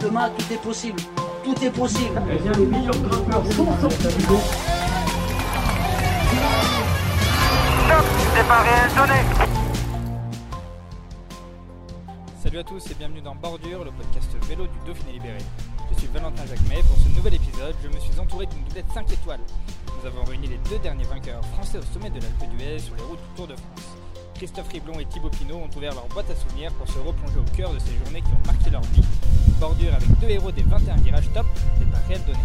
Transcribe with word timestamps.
Demain, 0.00 0.30
tout 0.30 0.52
est 0.52 0.62
possible. 0.62 1.00
Tout 1.42 1.64
est 1.64 1.70
possible. 1.70 2.22
Salut 12.40 12.58
à 12.58 12.62
tous 12.62 12.86
et 12.90 12.94
bienvenue 12.94 13.20
dans 13.20 13.34
Bordure, 13.34 13.84
le 13.84 13.90
podcast 13.90 14.28
vélo 14.48 14.66
du 14.68 14.78
Dauphiné 14.86 15.14
Libéré. 15.14 15.38
Je 15.90 15.98
suis 15.98 16.08
Valentin 16.14 16.46
Jacquemet. 16.46 16.82
Pour 16.82 16.98
ce 16.98 17.08
nouvel 17.16 17.34
épisode, 17.34 17.74
je 17.82 17.88
me 17.88 17.98
suis 17.98 18.20
entouré 18.20 18.46
d'une 18.46 18.62
doublette 18.64 18.86
5 18.94 19.12
étoiles. 19.12 19.40
Nous 20.00 20.06
avons 20.06 20.22
réuni 20.24 20.46
les 20.46 20.58
deux 20.70 20.78
derniers 20.78 21.04
vainqueurs 21.04 21.44
français 21.56 21.78
au 21.78 21.82
sommet 21.92 22.10
de 22.10 22.20
l'Alpe 22.20 22.56
d'Huez 22.56 22.78
sur 22.78 22.94
les 22.94 23.02
routes 23.02 23.18
du 23.18 23.34
Tour 23.34 23.48
de 23.48 23.56
France. 23.56 23.98
Christophe 24.34 24.68
Riblon 24.68 25.00
et 25.00 25.04
Thibaut 25.06 25.30
Pinot 25.30 25.56
ont 25.56 25.76
ouvert 25.76 25.94
leur 25.94 26.06
boîte 26.06 26.30
à 26.30 26.36
souvenirs 26.36 26.72
pour 26.74 26.86
se 26.86 26.98
replonger 26.98 27.40
au 27.40 27.56
cœur 27.56 27.74
de 27.74 27.80
ces 27.80 27.90
journées 28.04 28.22
qui 28.22 28.28
ont 28.28 28.46
marqué. 28.46 28.67
Bordure 29.60 29.94
avec 29.94 30.08
deux 30.20 30.28
héros 30.28 30.52
des 30.52 30.62
21 30.62 30.96
virages 30.96 31.32
top 31.34 31.46
un 31.94 32.08
réel 32.08 32.20
donné. 32.26 32.38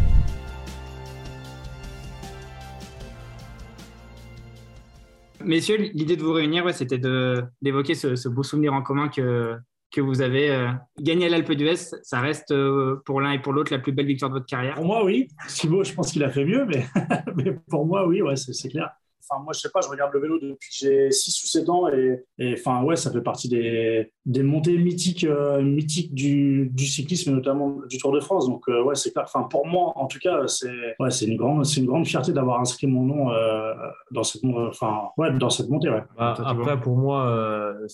Messieurs, 5.44 5.78
l'idée 5.94 6.16
de 6.16 6.24
vous 6.24 6.32
réunir, 6.32 6.64
ouais, 6.64 6.74
c'était 6.74 6.98
de- 6.98 7.44
d'évoquer 7.62 7.96
ce, 7.96 8.16
ce 8.16 8.30
beau 8.30 8.44
souvenir 8.44 8.74
en 8.74 8.82
commun 8.82 9.10
que, 9.10 9.56
que 9.92 10.00
vous 10.00 10.22
avez. 10.22 10.50
euh, 10.52 10.70
gagné 11.02 11.26
à 11.26 11.30
l'Alpe 11.30 11.52
d'Huez, 11.52 11.76
ça 11.76 12.22
reste 12.22 12.52
euh, 12.52 13.02
pour 13.06 13.20
l'un 13.20 13.32
et 13.34 13.40
pour 13.40 13.52
l'autre 13.52 13.74
la 13.74 13.80
plus 13.80 13.92
belle 13.92 14.06
victoire 14.06 14.30
de 14.32 14.36
votre 14.36 14.46
carrière. 14.46 14.76
Pour 14.76 14.86
moi, 14.86 15.04
oui. 15.04 15.28
Thibaut, 15.48 15.84
je 15.84 15.94
pense 15.94 16.12
qu'il 16.14 16.24
a 16.24 16.30
fait 16.30 16.46
mieux, 16.46 16.66
mais, 16.66 16.86
mais 17.36 17.52
pour 17.70 17.86
moi, 17.86 18.08
oui, 18.08 18.22
ouais, 18.22 18.36
c'est 18.38 18.70
clair. 18.70 18.90
Enfin, 19.30 19.42
moi, 19.42 19.54
je 19.54 19.60
sais 19.60 19.70
pas, 19.70 19.80
je 19.82 19.88
regarde 19.88 20.14
le 20.14 20.20
vélo 20.20 20.40
depuis 20.40 20.70
que 20.70 20.76
j'ai 20.76 21.12
6 21.12 21.44
ou 21.44 21.48
7 21.48 21.70
ans 21.70 21.88
et, 21.90 22.24
et 22.40 22.54
enfin, 22.54 22.84
ouais, 22.84 22.96
ça 22.96 23.12
fait 23.12 23.22
partie 23.22 23.48
des, 23.48 24.12
des 24.26 24.44
montées 24.44 24.78
mythiques, 24.78 25.24
euh, 25.24 25.62
mythiques 25.62 26.14
du, 26.14 26.70
du 26.74 26.86
cyclisme 26.86 27.32
et 27.32 27.34
notamment 27.34 27.78
du 27.90 27.98
Tour 27.98 28.12
de 28.12 28.20
France. 28.20 28.48
Donc, 28.48 28.64
euh, 28.68 28.84
ouais, 28.84 28.96
c'est 28.96 29.12
clair. 29.12 29.26
Enfin, 29.26 29.44
pour 29.44 29.66
moi, 29.66 29.94
en 29.96 30.08
tout 30.08 30.20
cas, 30.20 30.48
c'est 30.48 30.96
ouais, 31.00 31.12
c'est 31.12 31.26
une, 31.26 31.38
grande, 31.38 31.66
c'est 31.66 31.80
une 31.80 31.88
grande 31.88 32.06
fierté 32.06 32.34
d'avoir 32.34 32.60
inscrit 32.60 32.88
mon 32.88 33.04
nom 33.04 33.32
euh, 33.32 33.74
dans, 34.12 34.24
cette, 34.24 34.44
enfin, 34.44 35.10
ouais, 35.18 35.32
dans 35.38 35.50
cette 35.50 35.70
montée. 35.70 35.90
Ouais. 35.90 36.04
Bah, 36.18 36.36
après, 36.46 36.80
pour 36.80 36.98
moi, 36.98 37.26
euh, 37.28 37.88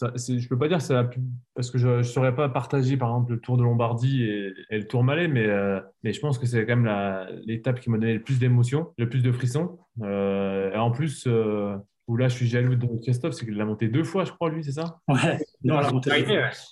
ça, 0.00 0.12
je 0.16 0.48
peux 0.48 0.56
pas 0.56 0.68
dire 0.68 0.78
plus. 1.10 1.20
Parce 1.54 1.70
que 1.70 1.78
je 1.78 1.88
ne 1.88 2.02
saurais 2.02 2.34
pas 2.34 2.48
partager, 2.48 2.96
par 2.96 3.10
exemple, 3.10 3.32
le 3.32 3.40
Tour 3.40 3.58
de 3.58 3.62
Lombardie 3.62 4.22
et, 4.22 4.54
le 4.70 4.86
Tour 4.86 5.04
Malais, 5.04 5.28
mais, 5.28 5.46
euh, 5.46 5.80
mais 6.02 6.12
je 6.12 6.20
pense 6.20 6.38
que 6.38 6.46
c'est 6.46 6.64
quand 6.64 6.76
même 6.76 7.26
l'étape 7.44 7.80
qui 7.80 7.90
m'a 7.90 7.98
donné 7.98 8.14
le 8.14 8.22
plus 8.22 8.38
d'émotions, 8.38 8.92
le 8.96 9.08
plus 9.08 9.22
de 9.22 9.30
frissons. 9.30 9.78
Euh, 10.02 10.72
et 10.72 10.76
en 10.76 10.90
plus, 10.90 11.24
euh, 11.26 11.76
où 12.10 12.16
là, 12.16 12.28
je 12.28 12.34
suis 12.34 12.46
jaloux 12.48 12.74
de 12.74 12.86
Christophe, 13.02 13.34
c'est 13.34 13.44
qu'il 13.46 13.56
l'a 13.56 13.64
monté 13.64 13.86
deux 13.88 14.02
fois, 14.02 14.24
je 14.24 14.32
crois, 14.32 14.50
lui, 14.50 14.64
c'est 14.64 14.72
ça? 14.72 14.98
Ouais, 15.08 15.38
non, 15.62 15.78
la 15.78 15.92
montée. 15.92 16.10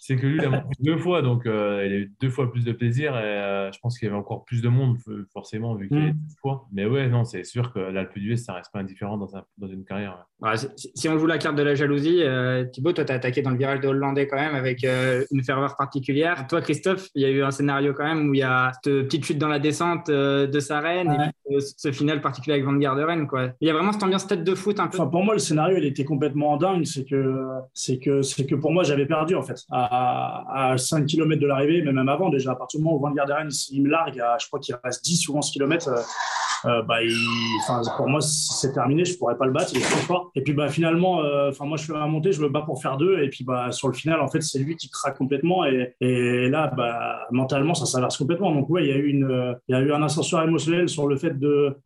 C'est 0.00 0.17
que 0.17 0.27
lui, 0.27 0.36
il 0.39 0.44
a 0.44 0.50
monté 0.50 0.67
deux 0.81 0.97
fois, 0.97 1.22
donc 1.22 1.47
euh, 1.47 1.84
il 1.86 1.92
a 1.92 1.97
eu 1.97 2.12
deux 2.20 2.31
fois 2.31 2.50
plus 2.50 2.64
de 2.64 2.72
plaisir. 2.72 3.12
Et 3.17 3.22
euh, 3.22 3.70
je 3.72 3.78
pense 3.78 3.98
qu'il 3.98 4.06
y 4.06 4.09
avait 4.11 4.19
encore 4.19 4.44
plus 4.44 4.62
de 4.62 4.69
monde, 4.69 4.97
forcément, 5.33 5.75
vu 5.77 5.88
qu'il 5.88 5.99
Mm. 5.99 6.10
deux 6.12 6.34
fois. 6.41 6.66
Mais 6.72 6.87
ouais, 6.87 7.09
non, 7.09 7.25
c'est 7.25 7.44
sûr 7.44 7.72
que 7.72 7.78
l'Alpe 7.78 8.19
d'Huez, 8.19 8.37
ça 8.37 8.54
reste 8.54 8.72
pas 8.72 8.81
indifférent 8.81 9.16
dans, 9.16 9.37
un- 9.37 9.44
dans 9.59 9.69
une 9.69 9.84
carrière. 9.84 10.26
ouais. 10.41 10.50
Si, 10.94 11.09
on 11.09 11.19
joue 11.19 11.26
la 11.26 11.38
carte 11.38 11.55
de 11.56 11.62
la 11.62 11.75
jalousie, 11.75 12.22
euh, 12.22 12.65
Thibaut, 12.65 12.93
toi, 12.93 13.05
tu 13.05 13.12
as 13.12 13.16
attaqué 13.16 13.41
dans 13.43 13.50
le 13.50 13.59
virage 13.59 13.81
de 13.81 13.88
Hollandais 13.88 14.26
quand 14.26 14.37
même 14.37 14.55
avec 14.56 14.82
euh, 14.84 15.25
une 15.31 15.44
ferveur 15.44 15.76
particulière. 15.76 16.47
Toi, 16.49 16.60
Christophe, 16.62 17.09
il 17.15 17.22
y 17.22 17.25
a 17.25 17.31
eu 17.31 17.43
un 17.43 17.50
scénario 17.53 17.93
quand 17.94 18.05
même 18.05 18.28
où 18.28 18.34
il 18.34 18.38
y 18.41 18.43
a 18.43 18.72
cette 18.82 19.05
petite 19.05 19.25
chute 19.25 19.38
dans 19.38 19.49
la 19.49 19.59
descente 19.60 20.09
euh, 20.09 20.47
de 20.47 20.59
Sarenne 20.60 21.09
Ouais. 21.09 21.15
et 21.15 21.31
puis, 21.47 21.56
euh, 21.56 21.60
ce 21.60 21.93
final 21.93 22.20
particulier 22.20 22.55
avec 22.55 22.65
Van 22.65 22.75
Garderen. 22.75 23.26
Quoi. 23.26 23.50
Il 23.60 23.69
y 23.69 23.70
a 23.70 23.75
vraiment 23.75 23.93
cette 23.93 24.03
ambiance 24.03 24.26
tête 24.26 24.43
de 24.44 24.55
foot 24.55 24.81
un 24.81 24.88
peu. 24.88 24.99
Enfin, 24.99 25.09
pour 25.10 25.22
moi, 25.22 25.28
le 25.33 25.39
scénario, 25.39 25.77
il 25.78 25.84
était 25.84 26.05
complètement 26.05 26.56
dingue. 26.56 26.84
C'est 26.84 27.05
que, 27.05 27.47
c'est 27.72 27.99
que, 27.99 28.22
c'est 28.22 28.47
que 28.47 28.55
pour 28.55 28.72
moi, 28.72 28.83
j'avais 28.83 29.06
perdu, 29.06 29.34
en 29.34 29.43
fait. 29.43 29.61
À, 29.71 30.72
à 30.72 30.78
5 30.78 31.06
km 31.06 31.41
de 31.41 31.47
l'arrivée, 31.47 31.83
mais 31.83 31.93
même 31.93 32.09
avant, 32.09 32.28
déjà, 32.31 32.53
à 32.53 32.56
partir 32.56 32.81
du 32.81 32.84
moment 32.84 32.97
où 32.97 33.00
Van 33.00 33.12
Garderen, 33.12 33.49
il 33.71 33.83
me 33.83 33.91
largue, 33.91 34.21
à, 34.21 34.37
je 34.38 34.47
crois 34.47 34.61
qu'il 34.61 34.77
reste 34.83 35.05
10 35.05 35.28
ou 35.28 35.38
11 35.38 35.50
km, 35.50 35.91
euh, 36.64 36.82
bah, 36.82 37.02
il, 37.02 37.14
pour 37.96 38.08
moi, 38.08 38.20
c'est 38.20 38.72
terminé. 38.72 39.04
Je 39.04 39.16
pourrais 39.16 39.36
pas 39.36 39.46
le 39.46 39.52
battre. 39.52 39.70
Il 39.74 39.78
est 39.78 39.84
trop 39.84 40.00
fort. 40.00 40.30
Et 40.34 40.42
puis, 40.42 40.52
bah, 40.52 40.69
finalement, 40.69 41.22
euh, 41.22 41.50
enfin, 41.50 41.64
moi, 41.64 41.76
je 41.76 41.84
fais 41.84 41.92
ma 41.92 42.06
montée, 42.06 42.32
je 42.32 42.41
me 42.41 42.48
bats 42.48 42.62
pour 42.62 42.80
faire 42.80 42.96
deux. 42.96 43.20
Et 43.22 43.28
puis, 43.28 43.44
bah, 43.44 43.70
sur 43.72 43.88
le 43.88 43.94
final, 43.94 44.20
en 44.20 44.28
fait, 44.28 44.42
c'est 44.42 44.58
lui 44.58 44.76
qui 44.76 44.91
craque 44.91 45.16
complètement. 45.16 45.64
Et, 45.64 45.94
et 46.00 46.48
là, 46.48 46.72
bah, 46.76 47.26
mentalement, 47.30 47.74
ça 47.74 47.86
s'inverse 47.86 48.16
complètement. 48.16 48.52
Donc, 48.52 48.69
ouais, 48.70 48.84
il 48.84 48.88
y 48.88 48.92
a 48.92 48.96
eu 48.96 49.08
y 49.69 49.74
a 49.74 49.80
eu 49.80 49.92
un 49.92 50.02
ascenseur 50.02 50.42
émotionnel 50.42 50.88
sur 50.88 51.06
le 51.06 51.16
fait 51.16 51.34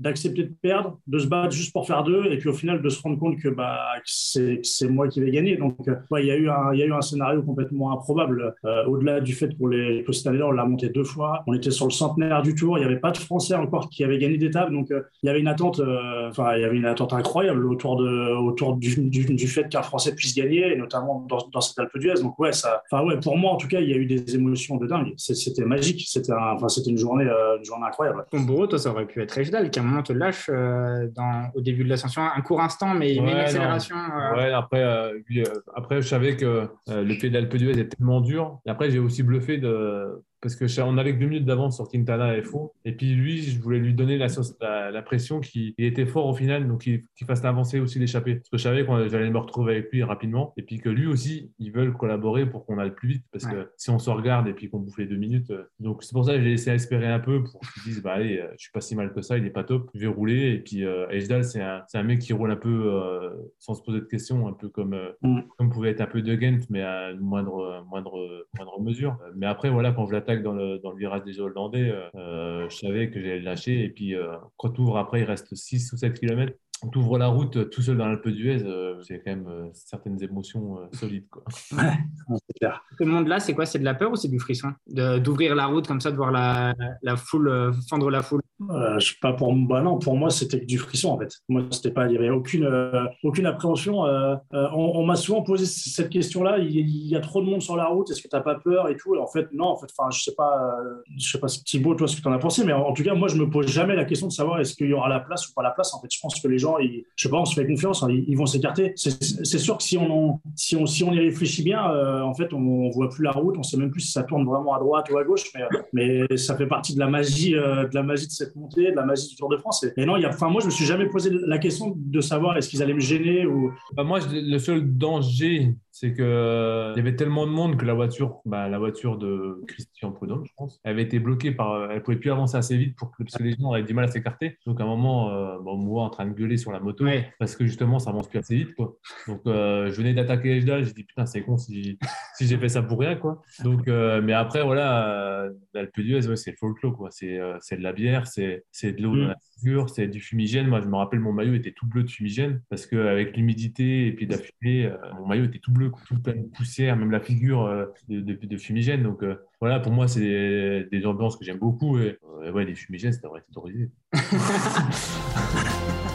d'accepter 0.01 0.45
de 0.45 0.55
perdre, 0.61 0.99
de 1.07 1.19
se 1.19 1.27
battre 1.27 1.53
juste 1.53 1.73
pour 1.73 1.87
faire 1.87 2.03
deux. 2.03 2.27
Et 2.27 2.39
puis, 2.39 2.49
au 2.49 2.55
final, 2.55 2.83
de 2.83 2.89
se 2.89 3.01
rendre 3.03 3.19
compte 3.19 3.39
que, 3.39 3.49
bah, 3.49 3.79
c'est, 4.05 4.89
moi 4.89 5.09
qui 5.09 5.21
vais 5.21 5.31
gagner. 5.31 5.57
Donc, 5.57 5.77
euh, 5.89 5.95
ouais, 6.11 6.25
il 6.25 6.27
y 6.27 6.31
a 6.31 6.37
eu 6.37 6.49
un, 6.49 6.75
y 6.75 6.83
a 6.83 6.87
eu 6.87 6.93
un 6.93 7.01
scénario 7.01 7.43
complètement 7.43 7.93
improbable. 7.93 8.55
Euh, 8.65 8.85
au-delà 8.87 9.21
du 9.21 9.33
fait 9.33 9.57
qu'on 9.57 9.69
les, 9.69 10.05
que 10.05 10.13
on 10.43 10.51
l'a 10.53 10.65
monté 10.65 10.89
deux 10.89 11.05
fois. 11.05 11.43
On 11.47 11.53
était 11.53 11.71
sur 11.71 11.87
le 11.87 11.91
centenaire 11.91 12.43
du 12.43 12.55
Tour. 12.55 12.79
Il 12.79 12.81
n'y 12.81 12.87
avait 12.87 13.01
pas 13.01 13.11
de 13.11 13.19
Français 13.19 13.55
encore 13.55 13.89
qui 13.89 14.05
avaient 14.05 14.19
gagné 14.19 14.39
Donc, 14.71 14.91
euh, 14.91 15.03
il 15.23 15.27
y 15.27 15.31
avait 15.31 15.41
une 15.41 15.49
attente, 15.49 15.81
euh, 15.81 16.29
enfin, 16.29 16.55
il 16.57 16.63
y 16.63 16.65
avait 16.65 16.77
une 16.77 16.85
attente 16.87 17.13
incroyable 17.13 17.67
autour 17.67 17.97
de, 17.97 18.35
autour 18.37 18.77
du, 18.77 19.09
du, 19.11 19.25
du 19.35 19.47
fait 19.49 19.69
qu'un 19.69 19.83
Français 19.83 20.15
puisse 20.15 20.35
gagner, 20.35 20.73
et 20.73 20.77
notamment 20.77 21.27
dans, 21.29 21.39
dans 21.53 21.61
cette 21.61 21.79
Alpe 21.79 21.99
d'Huez. 21.99 22.15
Donc, 22.23 22.39
ouais, 22.39 22.53
ça, 22.53 22.83
enfin, 22.91 23.05
ouais, 23.05 23.19
pour 23.21 23.37
moi, 23.37 23.53
en 23.53 23.57
tout 23.57 23.69
cas, 23.69 23.81
il 23.81 23.89
y 23.91 23.93
a 23.95 23.97
eu 23.97 24.07
des 24.07 24.35
émotions 24.35 24.77
de 24.77 24.87
dingue. 24.87 25.13
C'était 25.17 25.65
magique. 25.65 26.05
C'était, 26.07 26.33
un- 26.33 26.53
enfin, 26.55 26.69
c'était 26.69 26.91
une 26.91 26.99
journée, 26.99 27.27
euh, 27.27 27.59
une 27.59 27.65
journée 27.65 27.87
incroyable. 27.87 28.25
Ton 28.31 28.41
bourreau, 28.41 28.67
toi, 28.67 28.79
ça 28.79 28.91
aurait 28.91 29.07
pu 29.07 29.21
être 29.23 29.33
Régidal 29.33 29.71
qui 29.71 29.79
à 29.79 29.83
un 29.83 29.87
moment 29.87 30.03
te 30.03 30.13
lâche 30.13 30.51
euh, 30.53 31.09
dans, 31.15 31.51
au 31.55 31.61
début 31.61 31.85
de 31.85 31.89
l'ascension. 31.89 32.23
Un 32.23 32.41
court 32.43 32.61
instant, 32.61 32.95
mais 32.95 33.15
il 33.15 33.23
met 33.23 33.31
une 33.31 33.37
Ouais, 33.37 33.43
accélération. 33.43 33.97
euh, 33.97 34.37
Ouais, 34.37 34.53
après, 34.53 35.13
lui, 35.29 35.45
après, 35.75 36.03
je 36.03 36.09
savais 36.09 36.37
que 36.37 36.69
euh, 36.91 37.03
le 37.03 37.15
pied 37.15 37.31
d'Alpe 37.31 37.57
d'Huez 37.57 37.73
était 37.73 37.89
tellement 37.97 38.21
dur. 38.21 38.59
Et 38.67 38.71
après, 38.71 38.91
j'ai 38.91 38.99
aussi 38.99 39.23
bluffé 39.23 39.59
de. 39.59 40.23
Parce 40.43 40.57
que 40.57 40.67
on 40.83 40.99
avait 40.99 41.15
que 41.15 41.21
deux 41.21 41.27
minutes 41.29 41.45
d'avance 41.47 41.77
sur 41.77 41.89
Quintana 41.89 42.37
et 42.37 42.43
Faux. 42.43 42.75
Et 42.85 42.93
puis 42.93 43.15
lui, 43.15 43.41
je 43.43 43.61
voulais 43.61 43.79
lui 43.79 43.95
donner 43.95 44.19
la, 44.19 44.29
sauce- 44.29 44.57
la, 44.61 44.91
la 44.91 45.03
pression 45.03 45.41
qu'il 45.41 45.73
il 45.79 45.85
était 45.85 46.05
fort 46.07 46.27
au 46.27 46.35
final, 46.35 46.67
donc 46.69 46.81
qu'il 46.83 47.03
fasse 47.27 47.45
avancer 47.45 47.79
aussi 47.81 47.99
l'échappée. 47.99 48.35
Parce 48.37 48.49
que 48.51 48.59
je 48.59 48.63
savais 48.63 48.85
que 48.85 49.09
j'allais 49.09 49.31
me 49.31 49.39
retrouver 49.39 49.75
avec 49.77 49.93
lui 49.93 50.03
rapidement. 50.03 50.53
Et 50.57 50.63
puis 50.63 50.79
que 50.79 50.89
lui 50.89 51.07
aussi, 51.07 51.53
ils 51.59 51.71
veulent 51.73 51.93
collaborer 51.97 52.45
pour 52.47 52.67
qu'on 52.67 52.79
aille 52.79 52.95
plus 52.95 53.09
vite. 53.09 53.25
Parce 53.33 53.47
que 53.47 53.71
si 53.77 53.91
on 53.91 53.99
se 53.99 54.11
regarde 54.11 54.49
et 54.49 54.53
puis 54.53 54.69
qu'on 54.69 54.81
bouffe 54.81 54.99
les 54.99 55.07
deux 55.07 55.17
minutes. 55.17 55.51
euh, 55.53 55.63
Donc 55.81 56.03
c'est 56.03 56.13
pour 56.13 56.25
ça 56.25 56.35
que 56.35 56.41
j'ai 56.43 56.51
laissé 56.51 56.71
espérer 56.71 57.07
un 57.07 57.21
peu 57.21 57.45
pour 57.45 57.61
qu'ils 57.61 57.85
disent 57.85 58.03
bah 58.03 58.15
allez, 58.15 58.39
euh, 58.39 58.49
je 58.59 58.63
suis 58.65 58.73
pas 58.73 58.81
si 58.81 58.97
mal 58.97 59.13
que 59.13 59.23
ça, 59.23 59.39
il 59.39 59.47
est 59.47 59.51
pas 59.51 59.65
top, 59.65 59.91
je 59.95 60.01
vais 60.01 60.07
rouler. 60.07 60.53
Et 60.55 60.59
puis 60.59 60.85
euh, 60.85 61.09
Ejdal, 61.11 61.45
c'est 61.45 61.61
un, 61.63 62.03
mec 62.03 62.19
qui 62.19 62.33
roule 62.33 62.51
un 62.51 62.57
peu 62.57 62.93
euh, 62.93 63.31
sans 63.59 63.75
se 63.75 63.83
poser 63.83 64.01
de 64.01 64.07
questions, 64.07 64.49
un 64.49 64.53
peu 64.53 64.69
comme, 64.69 64.95
euh, 64.95 65.11
Mm. 65.23 65.41
comme 65.57 65.71
pouvait 65.71 65.91
être 65.91 66.01
un 66.01 66.07
peu 66.07 66.21
De 66.23 66.35
Gent, 66.41 66.59
mais 66.71 66.83
à 66.83 67.13
moindre, 67.15 67.85
moindre, 67.89 68.47
moindre 68.57 68.81
mesure. 68.81 69.17
Mais 69.37 69.47
après, 69.47 69.71
voilà, 69.71 69.93
quand 69.93 70.07
je 70.07 70.13
l'attaque 70.13 70.32
dans 70.41 70.53
le, 70.53 70.79
dans 70.79 70.91
le 70.93 70.97
virage 70.97 71.25
des 71.25 71.41
Hollandais, 71.41 71.91
euh, 71.91 72.09
euh, 72.15 72.69
je 72.71 72.77
savais 72.77 73.11
que 73.11 73.21
j'allais 73.21 73.39
le 73.39 73.45
lâcher. 73.45 73.85
Et 73.85 73.89
puis, 73.91 74.15
euh, 74.15 74.37
quand 74.57 74.71
tu 74.71 74.81
ouvres 74.81 74.97
après, 74.97 75.21
il 75.21 75.25
reste 75.25 75.55
6 75.55 75.93
ou 75.93 75.97
7 75.97 76.19
km. 76.19 76.53
Tu 76.91 76.99
ouvres 76.99 77.17
la 77.19 77.29
route 77.29 77.57
euh, 77.57 77.65
tout 77.65 77.81
seul 77.83 77.97
dans 77.97 78.07
l'Alpe 78.07 78.29
d'Huez, 78.29 78.63
euh, 78.65 79.01
c'est 79.03 79.19
quand 79.23 79.31
même 79.31 79.47
euh, 79.49 79.69
certaines 79.73 80.21
émotions 80.23 80.79
euh, 80.79 80.87
solides. 80.93 81.29
Quoi. 81.31 81.45
C'est 81.51 82.59
clair. 82.59 82.83
Ce 82.99 83.05
monde-là, 83.05 83.41
c'est 83.41 83.55
quoi? 83.55 83.67
C'est 83.67 83.79
de 83.79 83.85
la 83.85 83.95
peur 83.95 84.13
ou 84.13 84.17
c'est 84.17 84.29
du 84.29 84.39
frisson? 84.41 84.73
De- 84.89 85.19
D'ouvrir 85.19 85.55
la 85.55 85.67
route 85.67 85.87
comme 85.87 86.01
ça, 86.01 86.11
de 86.11 86.17
voir 86.17 86.33
la, 86.33 86.75
la 87.03 87.17
foule, 87.17 87.49
euh, 87.49 87.73
fendre 87.89 88.11
la 88.11 88.23
foule? 88.23 88.41
Euh, 88.71 88.99
je 89.01 89.09
sais 89.09 89.15
pas 89.21 89.33
pour 89.33 89.53
bah 89.53 89.81
non 89.83 89.99
pour 89.99 90.17
moi 90.17 90.31
c'était 90.31 90.61
du 90.61 90.79
frisson 90.79 91.09
en 91.11 91.19
fait 91.19 91.33
moi 91.49 91.63
c'était 91.73 91.91
pas 91.91 92.07
il 92.07 92.13
y 92.13 92.17
avait 92.17 92.31
aucune 92.31 92.63
euh, 92.63 93.07
aucune 93.25 93.45
appréhension 93.47 94.05
euh, 94.07 94.37
euh, 94.55 94.69
on, 94.73 95.01
on 95.01 95.05
m'a 95.05 95.17
souvent 95.17 95.43
posé 95.43 95.67
cette 95.67 96.11
question 96.11 96.45
là 96.45 96.59
il, 96.59 96.71
il 96.77 97.09
y 97.09 97.17
a 97.17 97.21
trop 97.21 97.41
de 97.43 97.47
monde 97.47 97.61
sur 97.61 97.75
la 97.75 97.87
route 97.87 98.09
est-ce 98.13 98.23
que 98.23 98.29
t'as 98.29 98.41
pas 98.41 98.55
peur 98.55 98.89
et 98.89 98.97
tout? 98.97 99.17
Et 99.17 99.19
en 99.19 99.27
fait 99.27 99.49
non 99.53 99.65
en 99.65 99.77
fait 99.77 99.89
enfin 99.99 100.11
je 100.13 100.23
sais 100.23 100.35
pas 100.37 100.79
euh, 100.79 101.03
je 101.19 101.29
sais 101.33 101.41
pas 101.41 101.49
Thibaut 101.49 101.97
toi 101.97 102.07
ce 102.07 102.17
que 102.17 102.23
t'en 102.23 102.31
as 102.31 102.39
pensé 102.39 102.65
mais 102.65 102.73
en, 102.73 102.83
en 102.87 102.93
tout 102.93 103.03
cas 103.03 103.15
moi 103.15 103.27
je 103.27 103.35
me 103.35 103.51
pose 103.51 103.67
jamais 103.67 103.97
la 103.97 104.05
question 104.05 104.29
de 104.29 104.33
savoir 104.33 104.61
est-ce 104.61 104.77
qu'il 104.77 104.87
y 104.87 104.93
aura 104.93 105.09
la 105.09 105.19
place 105.19 105.49
ou 105.49 105.55
pas 105.55 105.63
la 105.65 105.73
place 105.73 105.93
en 105.95 106.01
fait 106.01 106.09
je 106.13 106.21
pense 106.21 106.41
que 106.41 106.47
les 106.47 106.59
gens 106.59 106.72
gens, 106.73 106.79
ils, 106.79 107.05
je 107.17 107.23
sais 107.23 107.31
pas, 107.31 107.39
on 107.39 107.45
se 107.45 107.55
fait 107.55 107.67
confiance, 107.67 108.03
hein, 108.03 108.09
ils, 108.11 108.37
vont 108.37 108.47
s'écarter. 108.47 108.93
C'est 108.97 109.59
sûr 109.59 109.77
que 109.77 109.83
si 109.83 109.99
on, 109.99 110.41
si 110.57 110.77
on, 110.77 110.87
si 110.87 111.05
on 111.05 111.13
y 111.13 111.19
réfléchit 111.19 111.63
bien, 111.63 111.91
euh, 111.91 112.23
en 112.23 112.35
fait, 112.35 112.53
on, 112.53 112.59
on 112.59 112.91
voit 112.91 113.09
plus 113.09 113.23
la 113.23 113.33
route, 113.33 113.57
on 113.59 113.63
sait 113.63 113.77
même 113.77 113.91
plus 113.91 114.01
si 114.01 114.13
ça 114.13 114.23
tourne 114.23 114.45
vraiment 114.45 114.75
à 114.75 114.79
droite 114.79 115.11
ou 115.11 115.19
à 115.19 115.25
gauche, 115.25 115.51
mais, 115.55 115.63
mais 115.93 116.37
ça 116.37 116.57
fait 116.57 116.67
partie 116.67 116.95
de 116.95 117.01
la 117.01 117.09
magie, 117.09 117.55
euh, 117.55 117.89
de 117.89 117.95
la 117.95 118.03
magie 118.03 118.27
de 118.27 118.33
cette 118.33 118.57
montée, 118.57 118.91
de 118.91 118.97
la 118.97 119.05
magie 119.05 119.29
du 119.29 119.37
Tour 119.37 119.49
de 119.49 119.57
France. 119.57 119.85
Et, 119.97 120.05
non, 120.05 120.17
moi, 120.51 120.61
je 120.61 120.67
me 120.67 120.71
suis 120.71 120.85
jamais 120.85 121.07
posé 121.07 121.31
la 121.47 121.59
question 121.59 121.95
de 121.97 122.21
savoir 122.21 122.57
est-ce 122.57 122.69
qu'ils 122.69 122.83
allaient 122.83 122.95
me 122.95 123.01
gêner 123.01 123.47
ou. 123.47 123.73
Bah, 123.95 124.05
moi, 124.05 124.21
le 124.33 124.59
seul 124.59 124.97
danger, 124.97 125.75
c'est 125.93 126.15
que 126.15 126.23
euh, 126.23 126.93
il 126.95 126.99
y 126.99 127.01
avait 127.01 127.17
tellement 127.17 127.47
de 127.47 127.53
monde 127.53 127.77
que 127.77 127.85
la 127.85 127.93
voiture, 127.93 128.41
bah, 128.47 128.67
la 128.69 128.79
voiture 128.79 129.19
de 129.19 129.63
Christian 129.69 130.11
Prudhomme, 130.11 130.45
je 130.47 130.53
pense, 130.57 130.81
avait 130.85 131.03
été 131.03 131.19
bloquée 131.19 131.53
par, 131.53 131.73
euh, 131.73 131.89
elle 131.91 132.03
pouvait 132.03 132.17
plus 132.17 132.31
avancer 132.31 132.57
assez 132.57 132.79
vite 132.79 132.97
pour 132.97 133.11
que, 133.13 133.23
parce 133.23 133.37
que 133.37 133.43
les 133.43 133.53
gens 133.53 133.73
avaient 133.73 133.85
du 133.85 133.93
mal 133.93 134.07
à 134.07 134.09
s'écarter. 134.09 134.59
Donc 134.67 134.81
à 134.81 134.85
un 134.85 134.87
moment, 134.87 135.31
euh, 135.31 135.59
bon, 135.59 135.77
moi 135.77 136.05
en 136.05 136.11
train 136.11 136.27
de 136.27 136.33
gueuler 136.33 136.57
sur 136.63 136.73
la 136.73 136.81
moto, 136.81 137.05
Ouais. 137.05 137.31
parce 137.39 137.57
que 137.57 137.65
justement, 137.67 137.99
ça 137.99 138.11
avance 138.11 138.29
plus 138.29 138.39
assez 138.39 138.57
vite, 138.57 138.75
quoi. 138.75 138.97
Donc 139.29 139.43
euh, 139.47 139.91
je 139.91 139.97
venais 139.97 140.15
d'attaquer 140.15 140.57
Ejda, 140.57 140.83
j'ai 140.83 140.93
dit 140.93 141.05
putain, 141.05 141.27
c'est 141.27 141.43
con 141.43 141.57
si, 141.59 141.99
si 142.37 142.47
j'ai 142.47 142.57
fait 142.57 142.69
ça 142.71 142.83
pour 142.83 142.99
rien, 143.01 143.17
quoi. 143.17 143.43
Donc, 143.65 143.87
euh, 143.89 144.23
mais 144.23 144.33
après, 144.33 144.63
voilà, 144.65 145.43
euh, 145.45 145.51
l'Alpe 145.75 146.01
d'Huez, 146.01 146.27
ouais, 146.29 146.37
c'est 146.37 146.53
le 146.53 146.57
folklore, 146.57 146.97
quoi. 146.97 147.09
C'est 147.11 147.39
c'est 147.61 147.77
de 147.77 147.83
la 147.83 147.93
bière, 147.93 148.27
c'est 148.27 148.65
c'est 148.73 148.93
de 148.93 149.03
l'eau 149.03 149.17
dans 149.17 149.25
Mm. 149.25 149.29
la 149.29 149.37
figure, 149.61 149.91
c'est 149.91 150.07
du 150.09 150.21
fumigène. 150.21 150.67
Moi, 150.69 150.81
je 150.81 150.87
me 150.89 150.97
rappelle, 150.97 151.21
mon 151.21 151.33
maillot 151.33 151.55
était 151.55 151.73
tout 151.73 151.87
bleu 151.87 152.03
de 152.05 152.11
fumigène 152.11 152.63
parce 152.71 152.87
qu'avec 152.87 153.37
l'humidité 153.37 154.07
et 154.07 154.13
puis 154.13 154.27
de 154.27 154.33
la 154.33 154.39
fumée, 154.39 154.91
mon 155.19 155.27
maillot 155.27 155.45
était 155.45 155.59
tout 155.59 155.73
bleu, 155.73 155.91
quoi, 155.91 156.01
tout 156.07 156.19
plein 156.21 156.35
de 156.35 156.47
poussière, 156.57 156.97
même 156.97 157.11
la 157.11 157.21
figure 157.21 157.69
de, 158.09 158.21
de- 158.21 158.47
de 158.47 158.57
fumigène. 158.57 159.03
Donc 159.03 159.23
voilà, 159.61 159.81
pour 159.81 159.93
moi, 159.93 160.09
c'est 160.09 160.21
des, 160.21 160.87
des 160.91 161.07
ambiances 161.07 161.37
que 161.37 161.45
j'aime 161.45 161.59
beaucoup. 161.59 161.99
Et 161.99 162.19
euh, 162.43 162.53
ouais, 162.53 162.65
les 162.65 162.75
fumigènes, 162.75 163.13
ça 163.13 163.21
devrait 163.23 163.41
être 163.41 163.49
autorisé. 163.57 163.91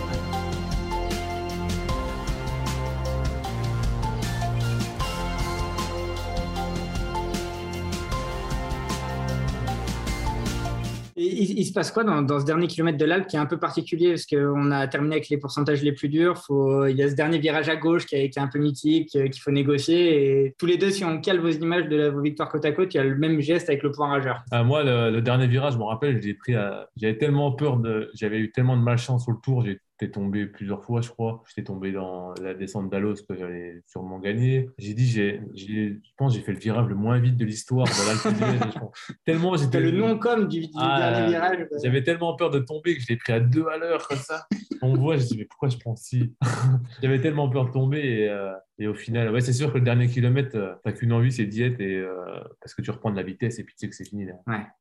il, 11.18 11.66
se 11.66 11.74
passe 11.74 11.92
quoi 11.92 12.04
dans, 12.04 12.40
ce 12.40 12.46
dernier 12.46 12.68
kilomètre 12.68 12.98
de 12.98 13.06
l'Alpe 13.06 13.28
qui 13.28 13.36
est 13.36 13.40
un 13.40 13.46
peu 13.46 13.58
particulier 13.58 14.10
parce 14.10 14.26
qu'on 14.26 14.72
a 14.72 14.88
terminé 14.88 15.16
avec 15.16 15.30
les 15.30 15.38
pourcentages 15.38 15.82
les 15.82 15.92
plus 15.92 16.10
durs. 16.10 16.42
Il 16.90 16.96
y 16.96 17.04
a 17.04 17.10
ce 17.10 17.16
dernier 17.16 17.40
virage 17.40 17.70
à 17.70 17.76
gauche 17.76 18.06
qui 18.06 18.16
est, 18.16 18.30
qui 18.30 18.40
est 18.40 18.42
un 18.42 18.48
peu 18.48 18.60
mythique, 18.60 19.16
euh, 19.16 19.28
qu'il 19.28 19.42
faut 19.42 19.52
négocier. 19.52 20.46
Et 20.46 20.56
tous 20.58 20.66
les 20.66 20.78
deux, 20.78 20.92
si 20.92 21.04
on 21.04 21.20
cale 21.20 21.40
vos 21.40 21.50
images 21.50 21.88
de 21.88 22.10
vos 22.10 22.22
victoires 22.22 22.50
côte 22.50 22.66
à 22.66 22.72
côte, 22.72 22.94
il 22.94 22.98
y 22.98 23.00
a 23.00 23.04
le 23.04 23.16
même 23.16 23.40
geste 23.42 23.70
avec 23.70 23.84
le 23.84 23.92
point 23.92 24.08
rageur. 24.08 24.44
Ah, 24.52 24.64
moi, 24.64 24.84
le, 24.84 25.20
dernier 25.22 25.48
virage, 25.48 25.74
je 25.74 25.80
me 25.80 25.84
rappelle, 25.84 26.22
j'ai 26.22 26.34
pris 26.34 26.56
à- 26.56 26.88
j'avais 26.96 27.18
tellement 27.18 27.52
peur 27.52 27.78
de, 27.78 28.12
j'avais 28.14 28.38
eu 28.38 28.52
tellement 28.52 28.78
de 28.78 28.84
malchance 28.84 29.24
sur 29.24 29.32
le 29.32 29.40
tour, 29.42 29.64
j'étais 30.00 30.12
tombé 30.12 30.46
plusieurs 30.46 30.84
fois, 30.84 31.02
je 31.02 31.10
crois. 31.10 31.44
J'étais 31.48 31.64
tombé 31.64 31.92
dans 31.92 32.34
la 32.42 32.54
descente 32.54 32.90
d'Alos 32.90 33.16
que 33.28 33.36
j'allais 33.36 33.82
sûrement 33.88 34.20
gagner. 34.20 34.70
J'ai 34.78 34.94
dit, 34.94 35.08
j'ai, 35.08 35.42
j'ai- 35.54 36.00
je 36.04 36.12
pense, 36.18 36.34
j'ai 36.36 36.42
fait 36.42 36.54
le 36.54 36.60
virage 36.60 36.88
le 36.88 36.96
moins 36.96 37.20
vite 37.20 37.36
de 37.38 37.46
l'histoire. 37.46 37.88
Tellement 39.26 39.56
j'étais 39.56 39.80
le 39.80 39.92
non-com 39.92 40.48
du, 40.48 40.62
du 40.62 40.68
Ah, 40.78 41.12
dernier 41.12 41.30
virage. 41.32 41.68
J'avais 41.84 42.04
tellement 42.04 42.36
peur 42.36 42.50
de 42.50 42.60
tomber 42.60 42.96
que 42.96 43.02
je 43.02 43.08
l'ai 43.10 43.18
pris 43.18 43.34
à 43.34 43.40
deux 43.40 43.66
à 43.68 43.78
l'heure 43.78 44.08
comme 44.08 44.18
ça. 44.18 44.46
On 44.82 44.96
voit, 44.96 45.18
je 45.18 45.26
dis 45.26 45.38
mais 45.38 45.46
pourquoi 45.46 45.70
je 45.70 45.78
prends 45.78 45.96
si 45.96 46.34
J'avais 47.02 47.20
tellement 47.20 47.50
peur 47.50 47.66
de 47.66 47.72
tomber 47.72 48.00
et, 48.00 48.30
euh, 48.30 48.54
et 48.80 48.88
au 48.88 48.94
final, 48.94 49.32
ouais, 49.32 49.42
c'est 49.42 49.54
sûr 49.54 49.72
que 49.72 49.78
le 49.78 49.84
dernier 49.84 50.08
kilomètre, 50.08 50.56
euh, 50.56 50.74
t'as 50.84 50.92
qu'une 50.92 51.12
envie, 51.12 51.32
c'est 51.32 51.46
d'y 51.46 51.64
être 51.64 51.82
et 51.82 51.98
euh, 51.98 52.16
parce 52.62 52.74
que 52.74 52.82
tu 52.82 52.92
reprends 52.92 53.12
de 53.12 53.16
la 53.16 53.24
vitesse 53.24 53.60
et 53.60 53.64
puis 53.64 53.74
tu 53.74 53.80
sais 53.80 53.90
que 53.90 53.96
c'est 53.96 54.06
fini. 54.06 54.26
Là. 54.26 54.34